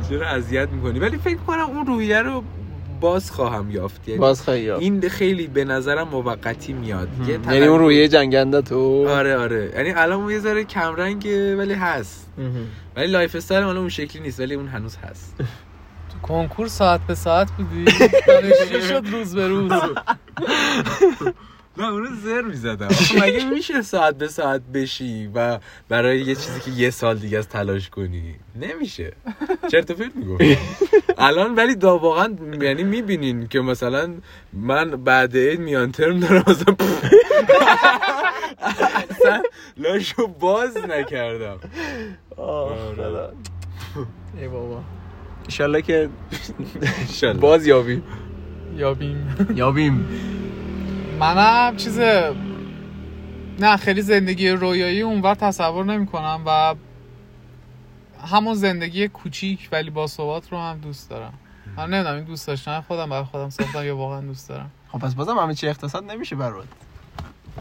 چرا 0.10 0.28
اذیت 0.28 0.70
می‌کنی؟ 0.70 1.00
ولی 1.00 1.18
فکر 1.18 1.38
کنم 1.38 1.60
اون 1.70 1.86
روحیه 1.86 2.20
رو 2.22 2.44
باز 3.02 3.32
خواهم 3.32 3.72
یافت. 3.72 4.08
یعنی 4.08 4.20
باز 4.20 4.44
خیلی 4.44 4.72
این 4.72 5.10
خیلی 5.10 5.48
به 5.48 5.66
نظرم 5.66 6.08
موقتی 6.08 6.74
میاد. 6.74 7.08
یعنی 7.28 7.66
اون 7.66 7.80
روحیه 7.80 8.08
جنگنده 8.08 8.62
تو؟ 8.62 9.10
آره 9.10 9.38
آره. 9.38 9.72
یعنی 9.76 9.92
الان 9.92 10.20
اون 10.22 10.32
یه 10.32 10.40
ذره 10.40 10.64
کمرنگه 10.64 11.56
ولی 11.56 11.74
هست. 11.74 12.28
ولی 12.96 13.08
lifestyle 13.08 13.36
م 13.36 13.64
الان 13.64 13.78
اون 13.78 13.90
شکلی 13.90 14.22
نیست 14.22 14.40
ولی 14.40 14.56
اون 14.56 14.68
هنوز 14.68 14.98
هست. 14.98 15.36
کنکور 16.24 16.68
ساعت 16.68 17.02
به 17.08 17.16
ساعت 17.16 17.52
بودی؟ 17.52 17.86
دانشجویی 18.28 18.82
شد 18.90 19.04
روز 19.12 19.36
به 19.36 19.48
روز؟ 19.48 19.72
نه 21.78 21.90
اونو 21.90 22.16
زر 22.24 22.42
می‌زدم 22.42 22.88
مگه 23.22 23.46
میشه 23.50 23.82
ساعت 23.82 24.16
به 24.18 24.28
ساعت 24.28 24.62
بشی 24.74 25.30
و 25.36 25.60
برای 25.90 26.20
یه 26.22 26.36
چیزی 26.36 26.60
که 26.60 26.72
یه 26.72 26.90
سال 26.90 27.18
دیگه 27.18 27.38
از 27.38 27.50
تلاش 27.50 27.90
کنی؟ 27.90 28.36
نمیشه. 28.56 29.14
چرت 29.72 29.92
و 29.92 29.94
پرت 29.94 30.16
می‌گفت 30.16 30.44
الان 31.18 31.56
ولی 31.56 31.76
دا 31.76 31.98
واقعا 31.98 32.36
یعنی 32.62 32.84
می‌بینین 32.84 33.48
که 33.48 33.60
مثلا 33.62 34.14
من 34.54 34.90
بعد 34.92 35.38
عید 35.38 35.60
میان 35.60 35.92
ترم 35.92 36.20
دارم 36.20 36.44
مثلا 36.48 36.76
اصلا 39.12 39.44
لاشو 39.78 40.28
باز 40.28 40.78
نکردم. 40.78 41.60
آره. 42.38 42.94
خدا. 42.96 43.34
ای 44.42 44.48
بابا. 44.48 44.84
انشالله 45.44 45.82
که. 45.82 46.10
باز 47.42 47.68
یابیم. 47.68 48.04
یابیم. 48.78 49.36
یابیم. 49.56 50.08
منم 51.20 51.76
چیز 51.78 52.00
نه 53.60 53.78
خیلی 53.78 54.02
زندگی 54.02 54.50
رویایی 54.50 55.02
اونور 55.02 55.36
تصور 55.36 55.86
نمی 55.86 56.06
کنم 56.06 56.42
و 56.46 56.76
همون 58.28 58.54
زندگی 58.54 59.08
کوچیک 59.08 59.70
ولی 59.72 59.90
با 59.90 60.08
ثبات 60.08 60.52
رو 60.52 60.58
هم 60.58 60.78
دوست 60.78 61.10
دارم. 61.10 61.34
من 61.78 61.90
نمی‌دونم 61.90 62.16
این 62.16 62.24
دوست 62.24 62.48
داشتن 62.48 62.82
خودم 62.82 63.10
برای 63.10 63.24
خودم 63.24 63.50
ساختم 63.50 63.86
یا 63.86 63.98
واقعا 63.98 64.22
دوست 64.22 64.50
دارم. 64.50 64.72
خب 64.92 65.00
پس 65.00 65.16
بازم 65.16 65.38
همه 65.38 65.54
چی 65.56 65.68
اقتصاد 65.68 66.04
نمیشه 66.12 66.36
برات. 66.36 66.68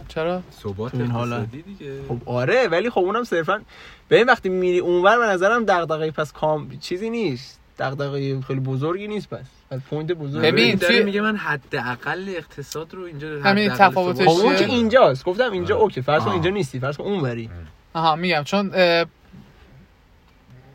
چرا؟ 0.08 0.42
ثبات 0.52 0.94
این. 0.94 1.10
اقتصادی 1.10 1.62
دیگه. 1.62 2.00
خب 2.08 2.18
آره 2.26 2.68
ولی 2.68 2.90
خب 2.90 2.98
اونم 2.98 3.24
صرفا 3.24 3.62
ببین 4.10 4.26
وقتی 4.26 4.48
میری 4.48 4.78
اونور 4.78 5.18
به 5.18 5.26
نظرم 5.26 5.64
دغدغه 5.64 6.10
پس 6.10 6.32
کام 6.32 6.78
چیزی 6.80 7.10
نیست. 7.10 7.61
دغدغه 7.78 8.40
خیلی 8.40 8.60
بزرگی 8.60 9.08
نیست 9.08 9.28
پس. 9.30 9.44
پس 9.70 9.80
point 9.90 10.12
بزرگی 10.12 10.46
ببین، 10.52 10.78
توی- 10.78 11.02
میگه 11.02 11.20
من 11.20 11.36
حداقل 11.36 12.24
اقتصاد 12.36 12.94
رو 12.94 13.02
اینجا 13.02 13.42
همین 13.42 13.68
تفاوتش 13.70 14.26
خب 14.26 14.30
اون 14.44 14.56
که؟ 14.56 14.64
اینجاست. 14.64 15.24
گفتم 15.24 15.52
اینجا 15.52 15.74
آره. 15.74 15.82
okay 15.84 16.02
فرض 16.02 16.22
کن. 16.22 16.30
اینجا 16.30 16.50
نیستی 16.50 16.80
فرض 16.80 16.96
کن 16.96 17.04
اونوری. 17.04 17.50
آها 17.94 18.16
میگم 18.16 18.42
چون 18.44 18.70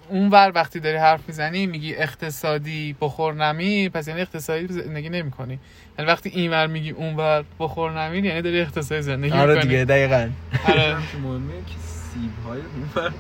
اونور 0.10 0.52
وقتی 0.56 0.80
داری 0.80 0.98
حرف 0.98 1.20
می‌زنی 1.28 1.66
میگی 1.68 1.96
اقتصادی 1.96 2.96
بخور 3.02 3.34
نمیر 3.34 3.90
پس 3.90 4.08
یعنی 4.08 4.22
اقتصادی 4.22 4.68
زندگی 4.68 5.10
نمی 5.10 5.32
کنی. 5.32 5.60
یعنی 6.00 6.12
وقتی 6.12 6.30
اینور 6.30 6.68
میگی 6.68 6.90
اونور 6.90 7.44
بخور 7.60 7.92
نمیر 8.02 8.26
یعنی 8.26 8.42
داری 8.42 8.62
اقتصادی 8.62 9.02
زندگی 9.02 9.32
آره 9.34 9.54
می‌کنی. 9.54 9.70
دیگه 9.72 9.86
دقیقاً. 9.86 10.30
آره. 10.68 10.96
مهمه 11.24 11.54
که 11.68 11.74
سیب 11.80 12.32
های 12.48 12.60
اونور 12.96 13.14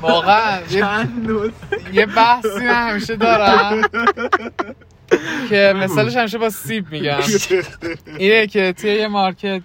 واقعا 0.00 0.60
یه- 1.92 2.06
بحثی 2.06 2.48
من 2.60 2.88
همیشه 2.90 3.16
دارم. 3.16 3.82
که 5.48 5.74
مثالش 5.76 6.16
همیشه 6.16 6.38
با 6.38 6.50
سیب 6.50 6.92
میگم. 6.92 7.20
اینه 8.18 8.46
که 8.46 8.72
توی 8.72 8.90
یه 8.94 9.08
مارکت 9.08 9.62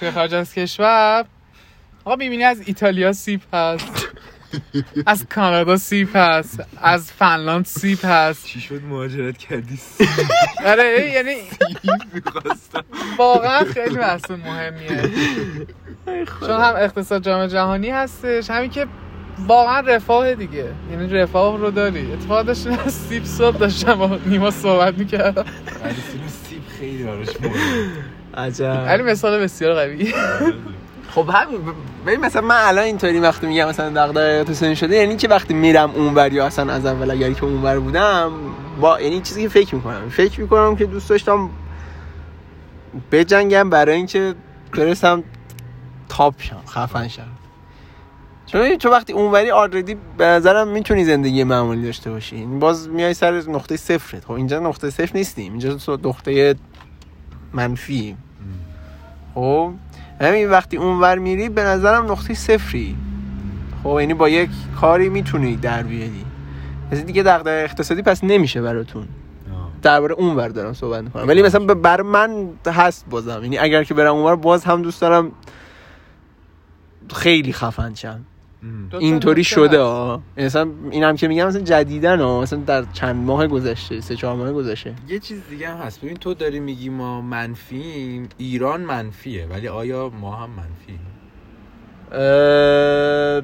توی 0.00 0.10
خارج 0.10 0.34
از 0.34 0.54
کشور 0.54 1.24
آقا 2.04 2.16
می‌بینی 2.16 2.44
از 2.44 2.60
ایتالیا 2.66 3.12
سیب 3.12 3.40
هست. 3.52 4.08
از 5.06 5.26
کانادا 5.26 5.76
سیب 5.76 6.08
هست. 6.14 6.64
از 6.82 7.12
فنلاند 7.12 7.64
سیب 7.64 7.98
هست. 8.04 8.46
چی 8.46 8.60
شد 8.60 8.82
مهاجرت 8.82 9.38
کردی؟ 9.38 9.76
سیب 9.76 10.08
آره 10.66 11.10
یعنی 11.14 11.34
می‌خواستم. 12.14 12.84
واقعا 13.18 13.64
خیلی 13.64 13.94
بحث 13.96 14.30
مهمیه. 14.30 15.10
چون 16.40 16.50
هم 16.60 16.74
اقتصاد 16.76 17.22
جامعه 17.24 17.48
جهانی 17.48 17.90
هستش. 17.90 18.50
همین 18.50 18.70
که 18.70 18.86
واقعا 19.46 19.80
رفاه 19.80 20.34
دیگه. 20.34 20.64
یعنی 20.90 21.08
رفاه 21.12 21.58
رو 21.58 21.70
داری. 21.70 22.12
اتفاق 22.12 22.46
داشتیم 22.46 22.78
از 22.86 22.94
سیب 22.94 23.24
صبح 23.24 23.56
داشتم 23.56 23.94
با 23.94 24.18
نیما 24.26 24.50
صحبت 24.50 24.98
می‌کردم 24.98 25.44
ولی 25.84 25.94
سیب 25.94 26.20
سیب 26.48 26.62
خیلی 26.78 27.02
براش 27.02 27.28
مهمه 27.40 27.56
عجب. 28.34 28.84
ولی 28.86 29.02
مثال 29.02 29.40
بسیار 29.40 29.74
قوی. 29.74 30.14
خب 31.14 31.28
همین 31.32 31.58
ببین 32.06 32.20
مثلا 32.20 32.42
من 32.42 32.56
الان 32.58 32.84
اینطوری 32.84 33.20
وقتی 33.20 33.46
میگم 33.46 33.68
مثلا 33.68 34.06
دغدغه 34.06 34.44
تو 34.44 34.74
شده 34.74 34.96
یعنی 34.96 35.16
که 35.16 35.28
وقتی 35.28 35.54
میرم 35.54 35.90
اونور 35.90 36.32
یا 36.32 36.46
اصلا 36.46 36.72
از 36.72 36.86
اول 36.86 37.10
اگر 37.10 37.32
که 37.32 37.44
اونور 37.44 37.78
بودم 37.78 38.32
با 38.80 39.00
یعنی 39.00 39.20
چیزی 39.20 39.42
که 39.42 39.48
فکر 39.48 39.74
می‌کنم. 39.74 40.08
فکر 40.10 40.40
می‌کنم 40.40 40.76
که 40.76 40.86
دوست 40.86 41.10
داشتم 41.10 41.50
بجنگم 43.12 43.70
برای 43.70 43.96
اینکه 43.96 44.34
برسم 44.72 45.22
تاپ 46.08 46.34
شم 46.38 46.62
خفن 46.68 47.08
شم. 47.08 47.22
چون 48.52 48.76
تو 48.76 48.90
وقتی 48.90 49.12
اونوری 49.12 49.50
آردی 49.50 49.96
به 50.18 50.24
نظرم 50.24 50.68
می‌تونی 50.68 51.04
زندگی 51.04 51.44
معمولی 51.44 51.82
داشته 51.82 52.10
باشی. 52.10 52.36
یعنی 52.36 52.58
باز 52.58 52.88
میای 52.88 53.14
سر 53.14 53.42
نقطه 53.48 53.76
صفرت. 53.76 54.24
خب 54.24 54.32
اینجا 54.32 54.58
نقطه 54.58 54.90
صفر 54.90 55.10
نیستیم. 55.14 55.52
اینجا 55.52 55.74
تو 55.74 55.98
نقطه 56.04 56.54
منفی. 57.52 58.16
خب؟ 59.34 59.72
همین 60.20 60.50
وقتی 60.50 60.76
اونور 60.76 61.18
میری 61.18 61.48
به 61.48 61.62
نظرم 61.64 62.12
نقطه 62.12 62.34
صفری. 62.34 62.96
خب 63.82 63.96
یعنی 64.00 64.14
با 64.14 64.28
یک 64.28 64.50
کاری 64.80 65.08
می‌تونی 65.08 65.56
در 65.56 65.82
بیاری. 65.82 66.24
مثل 66.92 67.02
دیگه 67.02 67.22
دغدغه 67.22 67.62
اقتصادی 67.64 68.02
پس 68.02 68.24
نمیشه 68.24 68.62
براتون. 68.62 69.08
درباره 69.82 70.14
اونور 70.14 70.48
دارم 70.48 70.72
صحبت 70.72 71.04
می‌کنم. 71.04 71.28
ولی 71.28 71.42
مثلا 71.42 71.74
بر 71.74 72.02
من 72.02 72.48
هست 72.66 73.06
بازم. 73.10 73.40
یعنی 73.42 73.58
اگر 73.58 73.84
که 73.84 73.94
برم 73.94 74.14
اونور 74.14 74.36
باز 74.36 74.64
هم 74.64 74.82
دوست 74.82 75.00
دارم 75.00 75.32
خیلی 77.14 77.52
خفن 77.52 77.94
شم. 77.94 78.20
اینطوری 78.98 79.44
شده. 79.44 79.80
ها 79.80 80.22
یعنی 80.36 80.46
مثلا 80.46 80.70
اینم 80.90 81.16
که 81.16 81.28
میگم 81.28 81.46
مثلا 81.46 81.62
جدیدن 81.62 82.20
ها 82.20 82.40
مثلا 82.40 82.58
در 82.58 82.84
چند 82.92 83.16
ماه 83.16 83.46
گذشته 83.46 84.00
سه 84.00 84.16
چهار 84.16 84.36
ماه 84.36 84.52
گذشته. 84.52 84.94
یه 85.08 85.18
چیز 85.18 85.42
دیگه 85.50 85.68
هم 85.68 85.76
هست. 85.76 86.00
ببین 86.00 86.16
تو 86.16 86.34
داری 86.34 86.60
میگی 86.60 86.88
ما 86.88 87.20
منفیم 87.20 88.28
ایران 88.38 88.80
منفیه 88.80 89.46
ولی 89.46 89.68
آیا 89.68 90.10
ما 90.20 90.36
هم 90.36 90.50
منفیم؟ 90.50 91.00
اه، 92.12 93.42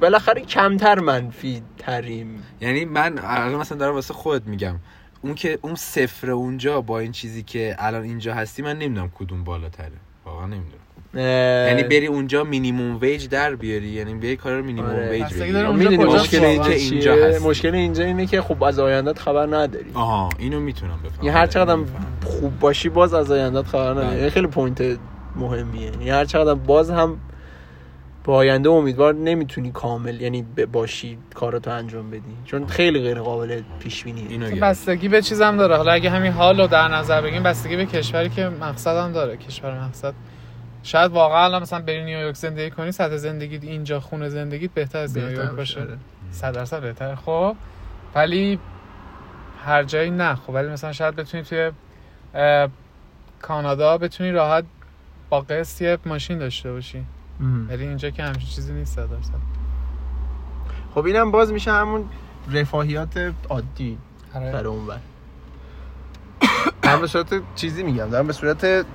بالاخره 0.00 0.40
کمتر 0.40 1.00
منفی 1.00 1.62
تریم 1.78 2.42
یعنی 2.60 2.84
من 2.84 3.18
الان 3.22 3.60
مثلا 3.60 3.78
دارم 3.78 3.94
واسه 3.94 4.14
خودت 4.14 4.46
میگم 4.46 4.74
اون 5.22 5.34
که 5.34 5.58
اون 5.62 5.74
صفر 5.74 6.30
اونجا 6.30 6.80
با 6.80 6.98
این 6.98 7.12
چیزی 7.12 7.42
که 7.42 7.76
الان 7.78 8.02
اینجا 8.02 8.34
هستی 8.34 8.62
من 8.62 8.78
نمی‌دونم 8.78 9.10
کدوم 9.14 9.44
بالاتره. 9.44 9.92
واقعا 10.24 10.46
نمی‌دونم. 10.46 10.87
یعنی 11.14 11.82
بری 11.82 12.06
اونجا 12.06 12.44
minimum 12.44 12.98
wage 13.00 13.28
در 13.28 13.54
بیاری 13.54 13.88
یعنی 13.88 14.14
بیای 14.14 14.36
کار 14.36 14.56
رو 14.56 14.64
مینیموم 14.64 14.90
آره. 14.90 15.10
ویج 15.10 15.34
بگیری. 15.34 15.96
مشکل؟ 15.96 16.44
اینجا 16.44 16.68
که 16.68 16.74
اینجا؟ 16.74 17.14
هستی. 17.14 17.48
مشکل 17.48 17.74
اینجا 17.74 18.04
اینه 18.04 18.26
که 18.26 18.42
خب 18.42 18.64
از 18.64 18.78
آیندت 18.78 19.18
خبر 19.18 19.46
نداری 19.46 19.90
آها 19.94 20.28
اینو 20.38 20.60
می‌تونم 20.60 20.98
بفهمم 21.04 21.24
یعنی 21.24 21.38
هر 21.38 21.46
چقدر. 21.46 21.78
خوب 22.24 22.58
باشی 22.58 22.88
باز 22.88 23.14
از 23.14 23.30
آیندت 23.30 23.66
خبر 23.66 23.90
نداری 23.90 24.06
بله. 24.08 24.20
این 24.20 24.30
خیلی 24.30 24.46
point 24.46 24.98
مهمیه 25.36 25.90
یعنی 25.90 26.10
هر 26.10 26.24
چقدر 26.24 26.54
باز 26.54 26.90
هم 26.90 27.18
با 28.24 28.34
آینده 28.34 28.70
امیدوار 28.70 29.14
نمی‌تونی 29.14 29.70
کامل 29.72 30.20
یعنی 30.20 30.44
باشی 30.72 31.18
کاراتو 31.34 31.70
انجام 31.70 32.10
بدی 32.10 32.20
چون 32.44 32.66
خیلی 32.66 33.00
غیر 33.00 33.20
قابل 33.20 33.60
پیش 33.80 34.04
بینیه 34.04 34.38
گرفت. 34.38 34.60
بستگی 34.60 35.08
به 35.08 35.22
چیزم 35.22 35.56
داره 35.56 35.76
حالا 35.76 35.92
اگه 35.92 36.10
همین 36.10 36.32
حال 36.32 36.60
رو 36.60 36.66
در 36.66 36.88
نظر 36.88 37.20
بگیم 37.22 37.42
بستگی 37.42 37.76
به 37.76 37.86
کشوری 37.86 38.28
که 38.28 38.48
مقصدم 38.48 39.12
داره 39.12 39.36
کشور 39.36 39.84
مقصد 39.84 40.14
شاید 40.82 41.12
واقعا 41.12 41.44
الان 41.44 41.62
مثلا 41.62 41.82
بری 41.82 42.04
نیویورک 42.04 42.34
زندگی 42.34 42.70
کنی 42.70 42.92
سطح 42.92 43.16
زندگیت 43.16 43.64
اینجا 43.64 44.00
خونه 44.00 44.28
زندگیت 44.28 44.70
بهتر 44.70 44.98
از 44.98 45.18
نیویورک 45.18 45.50
باشه، 45.50 45.56
باشه. 45.56 45.80
آره. 45.80 45.98
صد 46.30 46.54
درصد 46.54 46.80
بهتر 46.80 47.14
خب 47.14 47.56
ولی 48.14 48.58
هر 49.64 49.84
جایی 49.84 50.10
نه. 50.10 50.34
خب 50.34 50.50
ولی 50.50 50.68
مثلا 50.68 50.92
شاید 50.92 51.16
بتونی 51.16 51.42
توی 51.42 51.70
کانادا 53.42 53.98
بتونی 53.98 54.30
راحت 54.30 54.64
با 55.30 55.40
قسط 55.40 55.82
یه 55.82 55.98
ماشین 56.06 56.38
داشته 56.38 56.72
باشی. 56.72 57.04
ولی 57.68 57.86
اینجا 57.86 58.10
که 58.10 58.22
همچین 58.22 58.48
چیزی 58.48 58.72
نیست 58.72 58.96
صد 58.96 59.10
درصد. 59.10 59.34
خب 60.94 61.04
اینم 61.04 61.30
باز 61.30 61.52
میشه 61.52 61.72
همون 61.72 62.04
رفاهیات 62.52 63.32
عادی 63.48 63.98
آره. 64.34 64.52
برای 64.52 64.66
اون 64.66 64.86
بر 64.86 64.98
من 66.84 67.00
به 67.00 67.06
صورت 67.06 67.26
چیزی 67.54 67.82
میگم. 67.82 68.10
دارم 68.10 68.26
به 68.26 68.32
صورت 68.32 68.86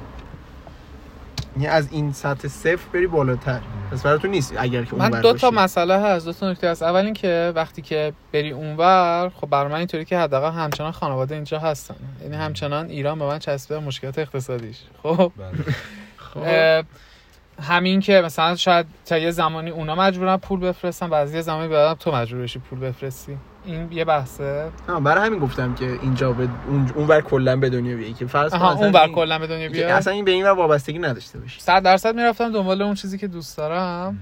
یعنی 1.55 1.67
از 1.67 1.87
این 1.91 2.13
سطح 2.13 2.47
صفر 2.47 2.89
بری 2.93 3.07
بالاتر. 3.07 3.59
پس 3.91 4.03
برای 4.03 4.19
تو 4.19 4.27
نیست 4.27 4.53
اگر 4.57 4.83
که 4.83 4.95
من 4.95 5.21
دو 5.21 5.33
تا 5.33 5.51
مسئله 5.51 5.99
هست. 5.99 6.25
دو 6.25 6.33
تا 6.33 6.51
نکته 6.51 6.69
هست. 6.69 6.83
اول 6.83 7.05
اینکه 7.05 7.51
وقتی 7.55 7.81
که 7.81 8.13
بری 8.33 8.51
اونور 8.51 9.31
خب 9.35 9.49
برای 9.49 9.71
من 9.71 9.77
اینطوری 9.77 10.05
که 10.05 10.17
حداقل 10.17 10.51
همچنان 10.51 10.91
خانواده 10.91 11.35
اینجا 11.35 11.59
هستن. 11.59 11.95
یعنی 12.21 12.35
همچنان 12.35 12.89
ایران 12.89 13.19
به 13.19 13.25
من 13.25 13.39
چسبیده 13.39 13.81
مشکلات 13.81 14.19
اقتصادیش. 14.19 14.77
خب. 15.03 15.31
اه، 16.35 16.83
همین 17.61 17.99
که 17.99 18.21
مثلا 18.25 18.55
شاید 18.55 18.85
تا 19.05 19.17
یه 19.17 19.31
زمانی 19.31 19.69
اونا 19.69 19.95
مجبورن 19.95 20.37
پول 20.37 20.59
بفرستن 20.59 21.09
بعضی 21.09 21.35
یه 21.35 21.41
زمانی 21.41 21.67
بعدم 21.67 21.93
تو 21.99 22.11
مجبور 22.11 22.41
بشی 22.41 22.59
پول 22.59 22.79
بفرستی. 22.79 23.37
این 23.65 23.91
یه 23.91 24.05
بحثه. 24.05 24.71
آه، 24.89 24.99
برای 24.99 25.25
همین 25.25 25.39
گفتم 25.39 25.73
که 25.75 25.85
اینجا 26.01 26.31
به 26.31 26.47
اون 26.67 26.91
اونور 26.95 27.21
کلا 27.21 27.55
به 27.55 27.69
دنیا 27.69 27.97
بیای 27.97 28.13
که 28.13 28.25
فرض 28.25 28.51
کن 28.51 28.61
اون 28.61 28.95
این- 28.95 29.15
کلا 29.15 29.39
به 29.39 29.47
دنیا 29.47 29.67
که 29.67 29.73
بیاد 29.73 29.89
اصلا 29.91 30.13
این 30.13 30.25
به 30.25 30.31
این 30.31 30.45
ور 30.45 30.51
وابستگی 30.51 30.99
نداشته 30.99 31.39
باشی. 31.39 31.61
صد 31.61 31.83
درصد 31.83 32.15
می‌رفتم 32.15 32.51
دنبال 32.51 32.81
اون 32.81 32.93
چیزی 32.93 33.17
که 33.17 33.27
دوست 33.27 33.57
دارم. 33.57 34.17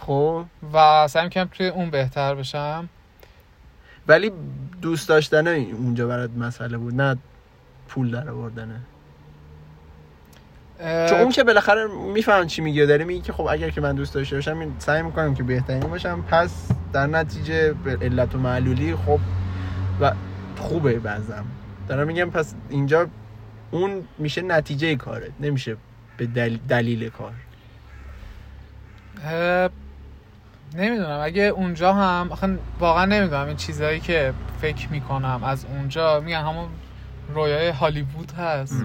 خب. 0.00 0.44
و 0.72 1.08
سعی 1.08 1.24
می‌کنم 1.24 1.48
توی 1.52 1.68
اون 1.68 1.90
بهتر 1.90 2.34
بشم. 2.34 2.88
ولی 4.08 4.32
دوست 4.82 5.08
داشتن 5.08 5.46
اونجا 5.48 6.06
برات 6.08 6.30
مسئله 6.38 6.78
بود 6.78 6.94
نه 6.94 7.16
پول 7.88 8.10
در 8.10 8.30
آوردنه. 8.30 8.80
چون 10.78 11.20
اون 11.20 11.30
که 11.30 11.44
بالاخره 11.44 11.86
میفهم 12.14 12.46
چی 12.46 12.62
میگه 12.62 12.86
داره 12.86 13.04
میگه 13.04 13.22
که 13.22 13.32
خب 13.32 13.46
اگر 13.50 13.70
که 13.70 13.80
من 13.80 13.94
دوست 13.94 14.14
داشته 14.14 14.36
باشم 14.36 14.72
سعی 14.78 15.02
می‌کنم 15.02 15.34
که 15.34 15.42
بهترین 15.42 15.80
باشم. 15.80 16.24
پس 16.30 16.68
در 16.92 17.06
نتیجه 17.06 17.72
به 17.72 17.98
علت 18.02 18.34
و 18.34 18.38
معلولی 18.38 18.96
خب 18.96 19.20
و 20.00 20.12
خوبه 20.58 20.98
بعضم. 20.98 21.44
دارم 21.88 22.06
میگم 22.06 22.30
پس 22.30 22.54
اینجا 22.68 23.06
اون 23.70 24.04
میشه 24.18 24.42
نتیجه 24.42 24.96
کارت 24.96 25.30
نمیشه 25.40 25.76
به 26.16 26.26
دل... 26.26 26.56
دلیل 26.68 27.08
کار. 27.08 27.32
اه، 29.24 29.70
نمی‌دونم. 30.74 31.20
اگه 31.22 31.42
اونجا 31.42 31.92
هم 31.92 32.32
آخه 32.32 32.58
واقعا 32.78 33.04
نمی‌دونم 33.04 33.46
این 33.46 33.56
چیزهایی 33.56 34.00
که 34.00 34.32
فکر 34.60 34.88
می‌کنم 34.88 35.40
از 35.44 35.64
اونجا 35.64 36.20
میگن 36.20 36.40
همون 36.40 36.68
رویای 37.34 37.68
هالیوود 37.68 38.32
هست. 38.32 38.84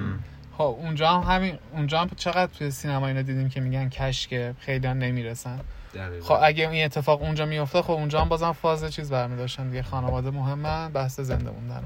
خب 0.61 0.77
اونجا 0.79 1.09
هم 1.09 1.35
همین 1.35 1.57
اونجا 1.73 1.99
هم 1.99 2.09
چقدر 2.15 2.51
توی 2.53 2.71
سینما 2.71 3.07
اینا 3.07 3.21
دیدیم 3.21 3.49
که 3.49 3.59
میگن 3.61 3.89
کشکه 3.89 4.55
خیلی 4.59 4.87
هم 4.87 4.97
نمی‌رسن. 4.97 5.59
دقیقاً. 5.93 6.25
خب 6.25 6.39
اگه 6.43 6.69
این 6.69 6.85
اتفاق 6.85 7.21
اونجا 7.21 7.45
میفته 7.45 7.81
خب 7.81 7.91
اونجا 7.91 8.21
هم 8.21 8.29
بازم 8.29 8.51
فاز 8.51 8.93
چیز 8.93 9.09
برمی 9.09 9.37
داشتن 9.37 9.69
دیگه. 9.69 9.83
خانواده 9.83 10.31
مهمن 10.31 10.89
بحث 10.89 11.19
زنده 11.19 11.51
موندن 11.51 11.83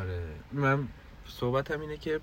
آره. 0.00 0.20
من 0.52 0.88
صحبتم 1.28 1.80
اینه 1.80 1.96
که 1.96 2.20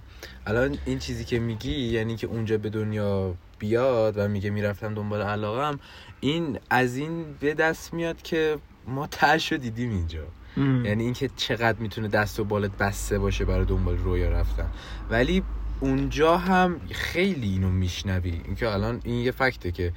الان 0.48 0.78
این 0.86 1.00
چیزی 1.00 1.26
که 1.26 1.40
میگی 1.40 1.72
یعنی 1.72 2.16
که 2.16 2.28
اونجا 2.28 2.58
به 2.58 2.70
دنیا 2.70 3.34
بیاد 3.60 4.18
و 4.18 4.28
میگه 4.28 4.50
می‌رفتم 4.50 4.94
دنبال 4.94 5.22
علاقم 5.22 5.80
این 6.20 6.60
از 6.70 6.96
این 6.98 7.34
به 7.40 7.54
دست 7.54 7.94
میاد 7.94 8.22
که 8.22 8.58
ما 8.88 9.08
ترش 9.08 9.52
رو 9.52 9.58
دیدیم 9.58 9.90
اینجا. 9.90 10.24
یعنی 10.58 11.04
اینکه 11.04 11.30
چقدر 11.36 11.80
می‌تونه 11.80 12.08
دست 12.08 12.40
و 12.40 12.44
بالت 12.44 12.72
بسته 12.72 13.20
باشه 13.20 13.46
برای 13.46 13.66
دنبال 13.66 13.98
رویا 13.98 14.30
رفتن. 14.30 14.68
ولی 15.10 15.44
اونجا 15.82 16.38
هم 16.38 16.82
خیلی 16.92 17.50
اینو 17.50 17.70
میشنوی 17.70 18.42
اینکه 18.46 18.70
الان 18.70 19.02
این 19.04 19.16
یه 19.16 19.32
فکته 19.32 19.72
که 19.72 19.94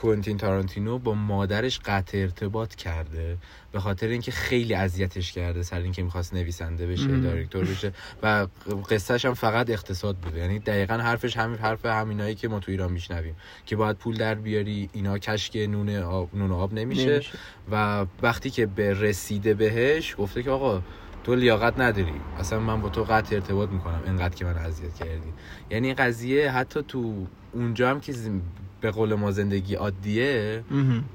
کوینتین 0.00 0.36
تارانتینو 0.36 0.98
با 0.98 1.14
مادرش 1.14 1.80
قطع 1.84 2.18
ارتباط 2.18 2.74
کرده 2.74 3.38
به 3.72 3.80
خاطر 3.80 4.06
اینکه 4.06 4.30
خیلی 4.30 4.74
اذیتش 4.74 5.32
کرده 5.32 5.62
سر 5.62 5.78
اینکه 5.78 6.02
می‌خواست 6.02 6.34
نویسنده 6.34 6.86
بشه. 6.86 7.06
دایرکتور 7.06 7.64
بشه 7.64 7.92
و 8.22 8.46
قصهش 8.90 9.24
هم 9.24 9.34
فقط 9.34 9.70
اقتصاد 9.70 10.16
بوده 10.16 10.38
یعنی 10.38 10.58
دقیقا 10.58 10.94
حرفش 10.94 11.36
همین 11.36 11.58
حرف 11.58 11.86
همینایی 11.86 12.34
که 12.34 12.48
ما 12.48 12.60
تو 12.60 12.70
ایران 12.70 12.92
میشنویم 12.92 13.36
که 13.66 13.76
باید 13.76 13.96
پول 13.96 14.16
در 14.16 14.34
بیاری 14.34 14.90
اینا 14.92 15.18
کشک 15.18 15.56
نون 15.56 15.96
آب, 15.96 16.34
نون 16.34 16.52
آب 16.52 16.72
نمیشه, 16.72 17.12
نمیشه. 17.12 17.38
و 17.70 18.06
وقتی 18.22 18.50
که 18.50 18.66
به 18.66 18.94
رسیده 18.94 19.54
بهش 19.54 20.14
گفته 20.18 20.42
که 20.42 20.50
آقا 20.50 20.82
تو 21.26 21.34
لیاقت 21.34 21.80
نداری. 21.80 22.12
اصلا 22.38 22.58
من 22.60 22.80
با 22.80 22.88
تو 22.88 23.02
قطع 23.04 23.34
ارتباط 23.34 23.68
می‌کنم. 23.68 24.00
اینقدر 24.06 24.34
که 24.34 24.44
من 24.44 24.56
اذیت 24.56 24.94
کردی. 24.94 25.32
یعنی 25.70 25.86
این 25.86 25.96
قضیه 25.96 26.50
حتی 26.50 26.82
تو 26.88 27.26
اونجا 27.52 27.90
هم 27.90 28.00
که 28.00 28.12
زم- 28.12 28.42
به 28.80 28.90
قول 28.90 29.14
ما 29.14 29.30
زندگی 29.30 29.74
عادیه. 29.74 30.64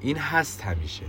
این 0.02 0.17
هست 0.17 0.62
همیشه. 0.63 1.04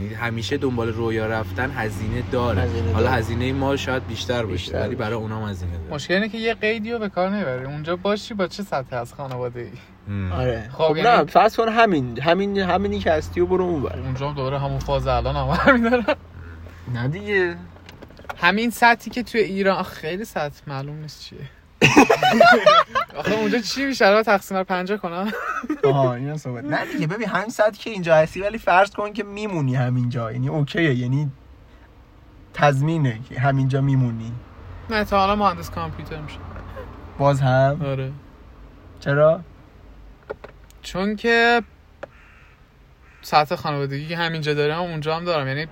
یعنی 0.00 0.14
همیشه 0.14 0.56
دنبال 0.56 0.88
رویا 0.88 1.26
رفتن 1.26 1.70
هزینه 1.70 2.22
داره. 2.32 2.60
هزینه 2.62 2.92
حالا 2.92 3.06
داره. 3.06 3.18
هزینه 3.18 3.52
ما 3.52 3.76
شاید 3.76 4.06
بیشتر 4.06 4.46
باشه 4.46 4.78
ولی. 4.80 4.94
برای 4.94 5.14
اونام 5.14 5.48
هزینه 5.48 5.72
داره. 5.78 5.94
مشکل 5.94 6.14
اینه 6.14 6.28
که 6.28 6.38
یه 6.38 6.54
قیدی 6.54 6.92
رو 6.92 6.98
به 6.98 7.08
کار 7.08 7.30
نمی‌بری 7.30 7.64
اونجا 7.64 7.96
باشی 7.96 8.34
با 8.34 8.46
چه 8.46 8.62
سطحی 8.62 8.96
از 8.98 9.14
خانواده 9.14 9.60
ای. 9.60 10.30
آره. 10.32 10.68
خب، 10.72 10.84
خب 10.84 10.96
یعنی- 10.96 11.08
نه 11.18 11.24
فرض 11.24 11.56
کن 11.56 11.68
همین 11.68 12.20
همین 12.20 12.58
همینی 12.58 12.98
که 12.98 13.12
هستی 13.12 13.40
و 13.40 13.46
برو 13.46 13.64
اون 13.64 13.82
بر 13.82 13.98
اونجا 13.98 14.28
هم 14.28 14.34
دوباره 14.34 14.58
همون 14.58 14.78
فاز 14.78 15.06
الان 15.06 15.36
هم 15.36 15.48
همین 15.72 15.90
دارن 15.90 16.04
نه 16.94 17.08
دیگه. 17.08 17.56
همین 18.36 18.70
سطحی 18.70 19.10
که 19.10 19.22
توی 19.22 19.40
ایران 19.40 19.82
خیلی 19.82 20.24
سطح 20.24 20.60
معلوم 20.66 20.96
نیست 20.96 21.20
چیه. 21.20 21.38
آخه 23.16 23.32
اونجا 23.32 23.58
چی 23.58 23.84
میشه؟ 23.84 24.06
الان 24.06 24.22
تقسیم 24.22 24.56
بر 24.56 24.64
50 24.64 24.98
کنم. 24.98 25.32
آها 25.84 26.14
اینا 26.14 26.36
صحبت 26.36 26.64
نه 26.64 26.92
دیگه 26.92 27.06
ببین 27.06 27.28
همین 27.28 27.48
ساعتی 27.48 27.78
که 27.78 27.90
اینجا 27.90 28.16
هستی 28.16 28.40
ولی 28.40 28.58
فرض 28.58 28.90
کن 28.90 29.12
که 29.12 29.24
میمونی 29.24 29.74
همینجا. 29.74 30.32
یعنی 30.32 30.48
اوکیه 30.48 30.94
یعنی 30.94 31.30
تضمینه 32.54 33.20
که 33.28 33.40
همینجا 33.40 33.80
میمونی. 33.80 34.32
نه 34.90 35.04
تا 35.04 35.18
حالا 35.18 35.36
مهندس 35.36 35.70
کامپیوتر 35.70 36.20
میشه. 36.20 36.38
باز 37.18 37.40
هم؟ 37.40 37.80
آره. 37.84 38.12
چرا؟ 39.00 39.40
چون 40.82 41.16
که 41.16 41.62
سطح 43.22 43.56
خانوادگی 43.56 44.08
که 44.08 44.16
همینجا 44.16 44.54
دارم 44.54 44.80
اونجا 44.80 45.16
هم 45.16 45.24
دارم. 45.24 45.48
یعنی 45.48 45.66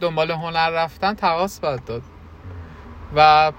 دنبال 0.00 0.30
هنر 0.30 0.70
رفتن 0.70 1.14
تقاس 1.14 1.60
باید 1.60 1.84
داد. 1.84 2.02
و 3.16 3.52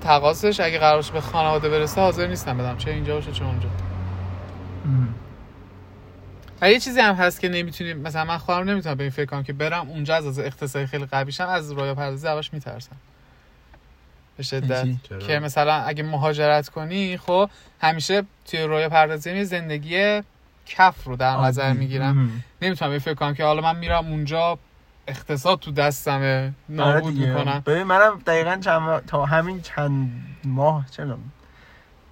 تقاسش 0.00 0.60
اگه 0.60 0.78
قرارش 0.78 1.10
به 1.10 1.20
خانواده 1.20 1.68
برسه 1.68 2.00
حاضر 2.00 2.26
نیستم 2.26 2.58
بدم 2.58 2.76
چه 2.76 2.90
اینجا 2.90 3.14
باشه 3.14 3.32
چه 3.32 3.44
اونجا. 3.44 3.68
و 6.60 6.70
یه 6.70 6.80
چیزی 6.80 7.00
هم 7.00 7.14
هست 7.14 7.40
که 7.40 7.48
نمی‌تونیم 7.48 7.98
مثلا 7.98 8.24
من 8.24 8.38
خودم 8.38 8.70
نمی‌تونم 8.70 8.94
به 8.94 9.04
این 9.04 9.10
فکر 9.10 9.26
کنم 9.26 9.42
که 9.42 9.52
برم 9.52 9.88
اونجا 9.88 10.16
از 10.16 10.26
از 10.26 10.38
اقتصادی 10.38 10.86
خیلی 10.86 11.06
قوی 11.06 11.32
شم 11.32 11.48
از 11.48 11.72
رویا 11.72 11.94
پردازی 11.94 12.28
اولش 12.28 12.52
میترسم. 12.52 12.96
به 14.36 14.42
شدت؟ 14.42 14.86
که 15.26 15.38
مثلا 15.38 15.74
اگه 15.74 16.02
مهاجرت 16.02 16.68
کنی 16.68 17.16
خب 17.16 17.50
همیشه 17.80 18.22
توی 18.46 18.62
رویا 18.62 18.88
پردازی 18.88 19.44
زندگی 19.44 20.22
کف 20.66 21.04
رو 21.04 21.16
در 21.16 21.36
نظر. 21.36 21.72
می‌گیرم. 21.72 22.42
نمی‌تونم 22.62 22.98
فکر 22.98 23.14
کنم 23.14 23.34
که 23.34 23.44
حالا 23.44 23.62
من 23.62 23.78
میرم 23.78 24.06
اونجا 24.06 24.58
اقتصاد 25.06 25.58
تو 25.58 25.72
دستمه 25.72 26.36
آره 26.36 26.52
نابود. 26.68 27.14
می‌کنم 27.14 27.62
ببین 27.66 27.82
منم 27.82 28.18
دقیقا 28.26 28.56
چند 28.56 29.06
تا 29.06 29.24
همین 29.24 29.60
چند 29.60 30.22
ماه 30.44 30.86
چرا 30.90 31.18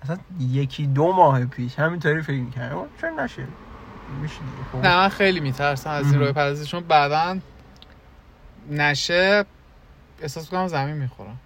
اصلا 0.02 0.16
یکی 0.40 0.86
دو 0.86 1.12
ماه 1.12 1.44
پیش 1.44 1.78
همینطوری 1.78 2.22
فکر 2.22 2.40
می‌کردم 2.40 2.86
چرا 3.00 3.24
نشه 3.24 3.46
خب. 4.72 4.78
نه 4.78 4.96
من 4.96 5.08
خیلی 5.08 5.40
میترسم 5.40 5.90
از 5.90 6.12
این. 6.12 6.20
روی 6.20 6.32
پردازی 6.32 6.66
چون 6.66 6.80
بعدا 6.80 7.38
نشه 8.70 9.44
احساس 10.22 10.50
کنم 10.50 10.68
زمین 10.68 10.96
می‌خورم 10.96 11.38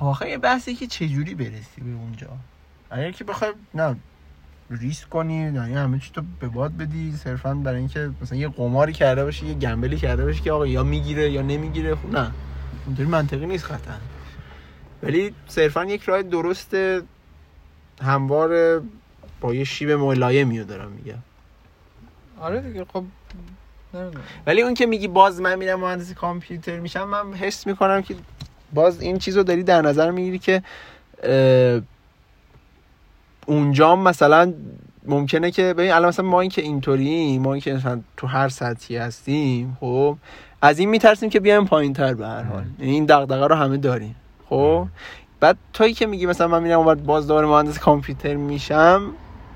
آخه 0.00 0.30
یه 0.30 0.38
بحثی 0.38 0.74
که 0.74 0.86
چجوری 0.86 1.34
برسی 1.34 1.80
به 1.80 1.90
اونجا 1.90 2.28
اگر 2.90 3.10
که 3.10 3.24
بخوای 3.24 3.52
نه 3.74 3.96
ریسک 4.70 5.08
کنی 5.08 5.50
نه 5.50 5.70
یه 5.70 5.78
همه 5.78 5.98
چی 5.98 6.10
تو 6.14 6.22
به 6.40 6.48
باد 6.48 6.76
بدی 6.76 7.12
صرفا 7.12 7.54
برای 7.54 7.78
اینکه 7.78 8.10
مثلا 8.22 8.38
یه 8.38 8.48
قماری 8.48 8.92
کرده 8.92 9.24
باشی 9.24 9.46
یه 9.46 9.54
گمبلی 9.54 9.96
کرده 9.96 10.24
باشی 10.24 10.42
که 10.42 10.52
آقا 10.52 10.66
یا 10.66 10.82
می‌گیره 10.82 11.30
یا 11.30 11.42
نمی‌گیره 11.42 11.94
خب 11.94 12.10
نه. 12.12 12.30
اونطوری 12.86 13.08
منطقی 13.08 13.46
نیست 13.46 13.64
قطعا. 13.64 13.94
ولی 15.02 15.34
صرفا 15.46 15.84
یک 15.84 16.02
راه 16.02 16.22
درست 16.22 16.76
هموار 18.02 18.82
با 19.40 19.54
یه 19.54 19.64
شیب 19.64 19.90
ملایمی 19.90 20.58
رو 20.58 20.64
دارم 20.64 20.92
میگم. 20.92 21.18
آره 22.40 22.60
دیگه 22.60 22.84
خب 22.84 23.04
نمی‌دونم. 23.94 24.24
ولی 24.46 24.62
اون 24.62 24.74
که 24.74 24.86
میگی 24.86 25.08
باز 25.08 25.40
من 25.40 25.58
میرم 25.58 25.80
مهندسی 25.80 26.14
کامپیوتر 26.14 26.80
میشم 26.80 27.08
من 27.08 27.34
حس 27.34 27.66
می‌کنم 27.66 28.02
که 28.02 28.14
باز 28.74 29.00
این 29.00 29.18
چیز 29.18 29.36
رو 29.36 29.42
داری 29.42 29.62
در 29.62 29.82
نظر 29.82 30.10
می‌گیری 30.10 30.38
که 30.38 30.62
اونجا 33.46 33.96
مثلا 33.96 34.52
ممکنه 35.06 35.50
که 35.50 35.74
ببین 35.74 35.92
الان 35.92 36.08
مثلا 36.08 36.26
ما 36.26 36.40
این 36.40 36.50
که 36.50 36.62
اینطوری 36.62 37.38
ما 37.38 37.52
این 37.52 37.62
که 37.62 37.74
مثلا 37.74 38.00
تو 38.16 38.26
هر 38.26 38.48
سطحی 38.48 38.96
هستیم 38.96 39.76
خب 39.80 40.16
از 40.62 40.78
این 40.78 40.88
میترسیم 40.88 41.30
که 41.30 41.40
بیایم 41.40 41.64
پایین 41.64 41.92
تر 41.92 42.14
به 42.14 42.26
هر 42.26 42.42
حال. 42.42 42.64
یعنی 42.78 42.92
این 42.92 43.04
دغدغه 43.04 43.46
رو 43.46 43.54
همه 43.54 43.76
داریم 43.76 44.16
خب؟ 44.48 44.86
بعد 45.40 45.56
تویی 45.72 45.94
که 45.94 46.06
میگی 46.06 46.26
مثلا 46.26 46.48
من 46.48 46.62
میرم 46.62 46.78
اونور 46.78 46.94
باز 46.94 47.26
دوباره 47.26 47.46
مهندس 47.46 47.78
کامپیوتر 47.78 48.34
میشم 48.34 49.02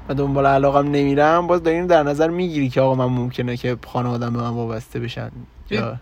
و 0.09 0.15
دنبال 0.15 0.47
علاقم 0.47 0.91
نمیرم 0.91 1.47
باز 1.47 1.63
داریم 1.63 1.87
در 1.87 2.03
نظر 2.03 2.29
می‌گیری 2.29 2.69
که 2.69 2.81
آقا 2.81 2.95
من 2.95 3.15
ممکنه 3.15 3.57
که 3.57 3.77
خانوادم 3.87 4.33
به 4.33 4.39
من 4.39 4.51
وابسته 4.51 5.01
بشن 5.01 5.31
یا 5.71 5.97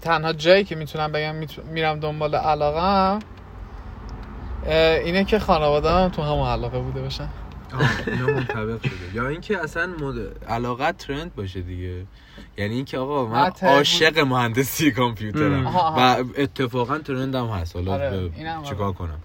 تنها 0.00 0.32
جایی 0.32 0.64
که 0.64 0.76
می‌تونم 0.76 1.12
بگم 1.12 1.34
میرم 1.72 2.00
دنبال 2.00 2.34
علاقم 2.34 3.18
اینه 4.74 5.24
که 5.24 5.38
خانواده 5.38 5.90
هم 5.90 6.08
تو 6.08 6.22
همون 6.22 6.48
علاقه 6.48 6.78
بوده 6.78 7.02
باشن. 7.02 7.28
آه، 7.74 7.90
اینا 8.06 8.26
منطبق 8.26 8.82
شده. 8.86 9.14
یا 9.14 9.28
اینکه 9.28 9.58
اصلا 9.58 9.86
مد... 9.86 10.44
علاقت 10.48 10.96
ترند 10.96 11.34
باشه 11.34 11.60
دیگه. 11.60 12.06
یعنی 12.56 12.74
اینکه 12.74 12.98
آقا 12.98 13.26
من 13.26 13.50
عاشق 13.62 14.18
مهندسی 14.18 14.92
کامپیوترم. 14.92 15.66
ام. 15.66 15.76
و 15.76 16.24
اتفاقا 16.36 16.98
ترند 16.98 17.34
هم 17.34 17.46
هست. 17.46 17.76
حالا 17.76 17.92
آره، 17.92 18.30
اینم 18.36 18.62
چیکار 18.62 18.86
آره. 18.86 18.94
کنم؟ 18.94 19.18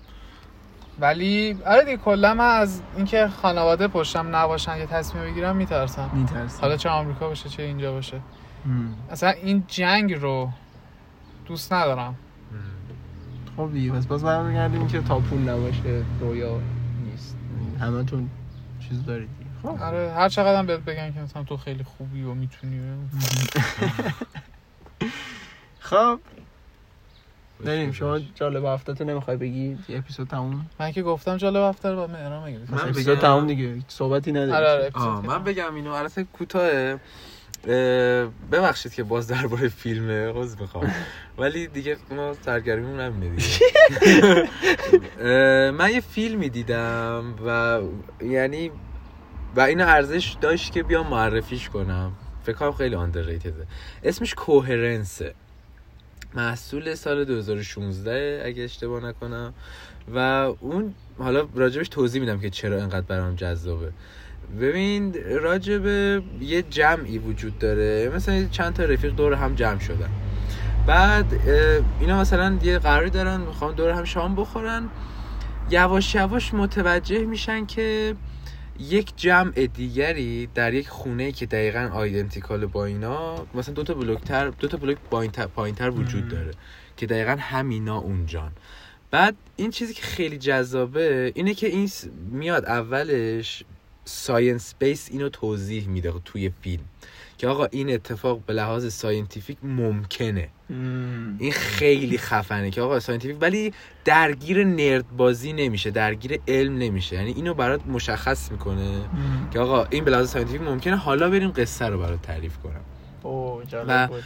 ولی 1.00 1.58
آره 1.66 1.86
دیگه 1.86 1.98
کلا 1.98 2.34
من 2.34 2.56
از 2.56 2.82
اینکه 2.98 3.28
خانواده 3.28 3.88
پشتم 3.88 4.36
نباشن 4.36 4.78
یه 4.78 4.86
تصمیم 4.86 5.24
بگیرم 5.24 5.56
میترسم. 5.56 6.10
میترسی 6.14 6.62
حالا 6.62 6.78
چه 6.78 6.90
آمریکا 6.90 7.28
باشه 7.28 7.50
چه 7.50 7.64
اینجا 7.64 7.92
باشه. 7.92 8.22
اصلا 9.12 9.30
این 9.30 9.64
جنگ 9.68 10.14
رو 10.14 10.50
دوست 11.46 11.74
ندارم. 11.74 12.16
خب 13.58 13.70
دیگه 13.74 13.92
پس 13.92 14.06
باز 14.08 14.24
برمیگردیم 14.24 14.88
که 14.88 15.02
تا 15.02 15.20
پول 15.20 15.40
نباشه 15.50 16.04
رویا 16.20 16.60
نیست. 17.06 17.38
همه 17.80 18.04
تون 18.04 18.30
چیز 18.90 19.06
دارید 19.06 19.30
دیگه. 19.38 19.50
خب. 19.76 19.82
آره 19.84 20.14
هر 20.14 20.30
چقدر 20.30 20.60
هم 20.60 20.66
بهت 20.66 20.80
بگن 20.80 21.14
که 21.14 21.20
مثلا 21.20 21.44
تو 21.44 21.58
خیلی 21.58 21.84
خوبی 21.84 22.24
و 22.24 22.34
می‌تونی 22.34 22.80
خب. 25.80 26.20
بریم 27.66 27.92
شما 27.92 28.20
جالب 28.20 28.66
هفته 28.66 28.94
تو 28.94 29.04
نمی‌خوای 29.04 29.38
بگی 29.38 29.78
اپیزود 29.90 30.28
تموم؟ 30.28 30.66
من 30.80 30.92
که 30.92 31.04
گفتم 31.04 31.38
جالب 31.38 31.70
هفته 31.70 31.90
رو 31.90 31.96
باید 31.96 32.10
مهران 32.12 32.46
بگیرید 32.46 32.72
من 32.72 32.80
اپیزود 32.82 33.14
بگم؟ 33.18 33.22
تموم 33.28 33.48
دیگه 33.48 33.78
صحبتی 33.88 34.32
نداری 34.32 34.52
آره 34.52 34.70
آره 34.72 34.86
اپیزود 34.88 35.08
آه 35.10 35.22
که 35.22 35.28
من. 35.28 35.44
بگم 35.44 35.76
اینو. 35.76 35.92
البته 35.92 36.24
کوتاه 36.24 36.70
اه، 36.74 36.98
ببخشید 38.52 38.94
که 38.94 39.04
باز 39.04 39.28
درباره 39.28 39.68
فیلمه 39.68 40.32
عذر 40.32 40.60
می‌خوام. 40.62 40.94
ولی 41.38 41.68
دیگه 41.68 41.98
ما 42.12 42.34
سرگرمیمون 42.46 43.00
همینه 43.00 43.36
دیگه. 43.36 43.60
من 45.72 45.90
یه 45.94 46.02
فیلمی 46.02 46.50
دیدم 46.50 47.36
و 47.46 47.80
یعنی 48.26 48.72
و 49.56 49.62
این 49.62 49.82
ارزش 49.82 50.36
داشت 50.42 50.72
که 50.72 50.84
بیام 50.84 51.08
معرفیش 51.08 51.70
کنم. 51.70 52.12
فکر 52.44 52.56
کنم 52.56 52.72
خیلی 52.72 52.96
آندرریتده 52.96 53.68
اسمش 54.04 54.34
کوهرنسه 54.34 55.34
محصول 56.36 56.96
سال 56.96 57.26
2016 57.26 58.44
اگه 58.46 58.64
اشتباه 58.64 59.04
نکنم. 59.06 59.54
و 60.16 60.18
اون 60.60 60.94
حالا 61.18 61.48
راجبش 61.56 61.90
توضیح 61.90 62.22
میدم 62.22 62.40
که 62.40 62.50
چرا 62.50 62.78
اینقدر 62.78 63.06
برام 63.06 63.36
جذابه. 63.36 63.92
ببین 64.62 65.16
راجب 65.42 65.86
یه 66.42 66.62
جمعی 66.62 67.18
وجود 67.18 67.60
داره. 67.60 68.12
مثلا 68.16 68.48
چند 68.52 68.74
تا 68.74 68.84
رفیق 68.84 69.16
دور 69.16 69.34
هم 69.34 69.56
جمع 69.56 69.80
شدن. 69.80 70.10
بعد 70.88 71.26
اینا 72.00 72.22
مثلا 72.22 72.58
یه 72.64 72.80
قراری 72.80 73.10
دارن 73.10 73.42
می‌خوان 73.42 73.76
دور 73.76 73.90
هم 73.90 74.04
شام 74.04 74.36
بخورن. 74.36 74.90
یواش 75.70 76.16
یواش 76.16 76.54
متوجه 76.54 77.26
میشن 77.26 77.66
که 77.66 78.16
یک 78.80 79.14
جمع 79.16 79.52
دیگری 79.52 80.50
در 80.56 80.74
یک 80.74 80.90
خونه 80.90 81.32
که 81.32 81.46
دقیقا 81.46 81.90
آیدنتیکال 81.94 82.66
با 82.66 82.86
اینا 82.86 83.46
مثلا 83.56 83.74
دو 83.74 83.84
تا 83.84 83.94
بلوک 83.94 84.22
تر 84.22 84.50
دو 84.50 84.68
تا 84.68 84.78
بلوک 84.78 84.98
پایینتر 85.56 85.90
وجود. 85.90 86.28
داره 86.28 86.52
که 86.98 87.06
دقیقا 87.06 87.36
همینا 87.40 87.98
اونجان. 87.98 88.52
بعد 89.12 89.36
این 89.56 89.72
چیزی 89.72 89.94
که 89.94 90.02
خیلی 90.02 90.38
جذابه 90.38 91.32
اینه 91.36 91.54
که 91.54 91.68
این 91.68 91.90
میاد 92.32 92.66
اولش 92.66 93.64
science 94.06 94.76
base 94.80 95.10
اینو 95.12 95.30
توضیح 95.30 95.88
میده 95.88 96.14
توی 96.26 96.52
فیلم 96.62 96.84
که 97.38 97.48
آقا 97.48 97.66
این 97.66 97.94
اتفاق 97.94 98.40
به 98.46 98.54
لحاظ 98.54 98.94
scientific 98.94 99.58
ممکنه. 99.64 100.50
این 101.40 101.52
خیلی 101.52 102.18
خفنه 102.18 102.72
که 102.72 102.82
آقا 102.82 103.00
scientific 103.00 103.38
ولی 103.42 103.74
درگیر 104.06 104.64
nerd 104.64 105.18
بازی 105.18 105.54
نمیشه 105.54 105.92
درگیر 105.92 106.40
علم 106.48 106.78
نمیشه. 106.78 107.16
یعنی 107.16 107.32
اینو 107.32 107.54
برات 107.54 107.88
مشخص 107.88 108.52
می‌کنه 108.52 109.10
که 109.52 109.60
آقا 109.60 109.84
این 109.86 110.04
به 110.04 110.12
لحاظ 110.12 110.30
scientific 110.30 110.62
ممکنه. 110.62 110.96
حالا 110.96 111.30
بریم 111.30 111.52
قصه 111.52 111.86
رو 111.86 112.00
برات 112.00 112.22
تعریف 112.22 112.58
کنم. 112.58 112.82
اوه 113.24 113.64
و- 113.88 114.08
بود. 114.08 114.24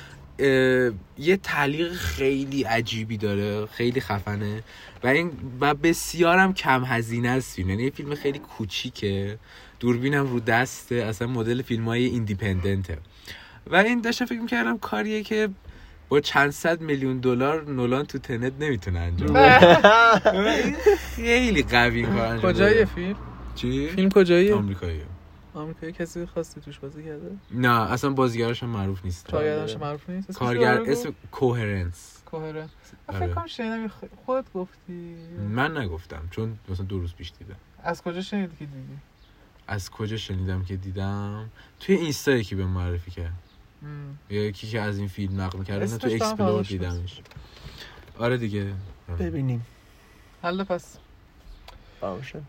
یه 1.17 1.37
تعلیق 1.43 1.93
خیلی 1.93 2.63
عجیبی 2.63 3.17
داره 3.17 3.65
خیلی 3.65 4.01
خفنه. 4.01 4.63
و 5.03 5.07
این 5.07 5.31
و 5.61 5.73
بسیارم 5.73 6.53
کم 6.53 6.85
هزینه 6.85 7.29
است 7.29 7.55
فیلم. 7.55 7.69
یعنی 7.69 7.83
یه 7.83 7.89
فیلم 7.89 8.15
خیلی 8.15 8.39
کوچیکه. 8.39 9.37
دوربینم 9.79 10.27
رو 10.27 10.39
دسته 10.39 10.95
اصلا 10.95 11.27
مدل 11.27 11.61
فیلم 11.61 11.85
های 11.85 12.05
ایندیپندنته. 12.05 12.97
و 13.67 13.75
این 13.75 14.01
داشتم 14.01 14.25
فکر 14.25 14.39
می‌کردم 14.39 14.77
کاریه 14.77 15.23
که 15.23 15.49
با 16.09 16.19
چند 16.19 16.51
صد 16.51 16.81
میلیون 16.81 17.17
دلار 17.17 17.69
نولان 17.69 18.05
تو 18.05 18.17
تنت 18.17 18.53
نمی‌تونه 18.59 18.99
انجام 18.99 19.33
بده. 19.33 20.73
خیلی 21.15 21.63
قوی 21.63 21.99
این 21.99 22.13
کار 22.13 22.25
انجام 22.25 22.51
داده. 22.51 22.85
فیلم؟ 22.85 23.15
چی؟ 23.55 23.87
فیلم 23.87 24.09
کجاییه؟ 24.09 24.55
آمریکاییه. 24.55 25.05
آمریکایی 25.53 25.91
کسی 25.91 26.25
خاصی 26.25 26.61
توش 26.61 26.79
بازی 26.79 27.03
کرده؟ 27.03 27.31
نه 27.51 27.91
اصلا 27.91 28.09
بازیگرش 28.09 28.63
هم 28.63 28.69
معروف 28.69 29.05
نیست. 29.05 29.27
کارگردانش 29.27 29.77
معروف 29.77 30.09
نیست؟ 30.09 30.31
کارگر 30.31 30.81
اسم 30.81 31.13
Coherence 31.31 32.21
Coherent 32.25 32.69
آره. 33.07 33.19
فکر 33.19 33.33
کنم 33.33 33.47
شنیدم 33.47 33.91
خودت 34.25 34.53
گفتی. 34.53 35.15
من 35.49 35.77
نگفتم 35.77 36.21
چون 36.31 36.57
مثلا 36.69 36.85
دو 36.85 36.99
روز 36.99 37.13
پیش 37.13 37.31
دیدم. 37.39 37.55
از 37.83 38.01
کجا 38.01 38.21
شنیدی 38.21 38.55
که 38.59 38.65
دیدی؟ 38.65 38.97
از 39.67 39.89
کجا 39.89 40.17
شنیدم 40.17 40.63
که 40.63 40.75
دیدم؟ 40.75 41.49
توی 41.79 41.95
اینستا 41.95 42.31
یکی 42.31 42.55
بهم 42.55 42.65
معرفی 42.65 43.11
کرد. 43.11 43.33
یکی 44.29 44.67
که 44.67 44.81
از 44.81 44.97
این 44.97 45.07
فیلم 45.07 45.41
نقل 45.41 45.63
کرده 45.63 45.85
نه 45.85 45.97
تو 45.97 46.07
explore 46.07 46.63
دیدمش. 46.63 47.21
آره 48.19 48.37
دیگه. 48.37 48.73
ببینیم. 49.19 49.65
حالا 50.41 50.63
پس. 50.63 50.97
باشه. 52.01 52.41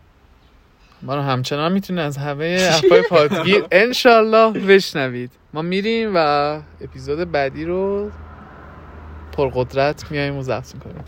ما 1.01 1.15
رو 1.15 1.21
همچنان 1.21 1.71
می‌تونید 1.71 2.01
از 2.01 2.17
همه 2.17 2.69
اخبار 2.71 3.01
پادگیر 3.01 3.65
انشالله 3.71 4.59
بشنوید. 4.59 5.31
ما 5.53 5.61
میریم 5.61 6.11
و 6.15 6.17
اپیزود 6.81 7.31
بعدی 7.31 7.65
رو 7.65 8.11
پرقدرت 9.31 10.11
میایم 10.11 10.37
و 10.37 10.43
ضبط 10.43 10.75
می‌کنیم. 10.75 11.03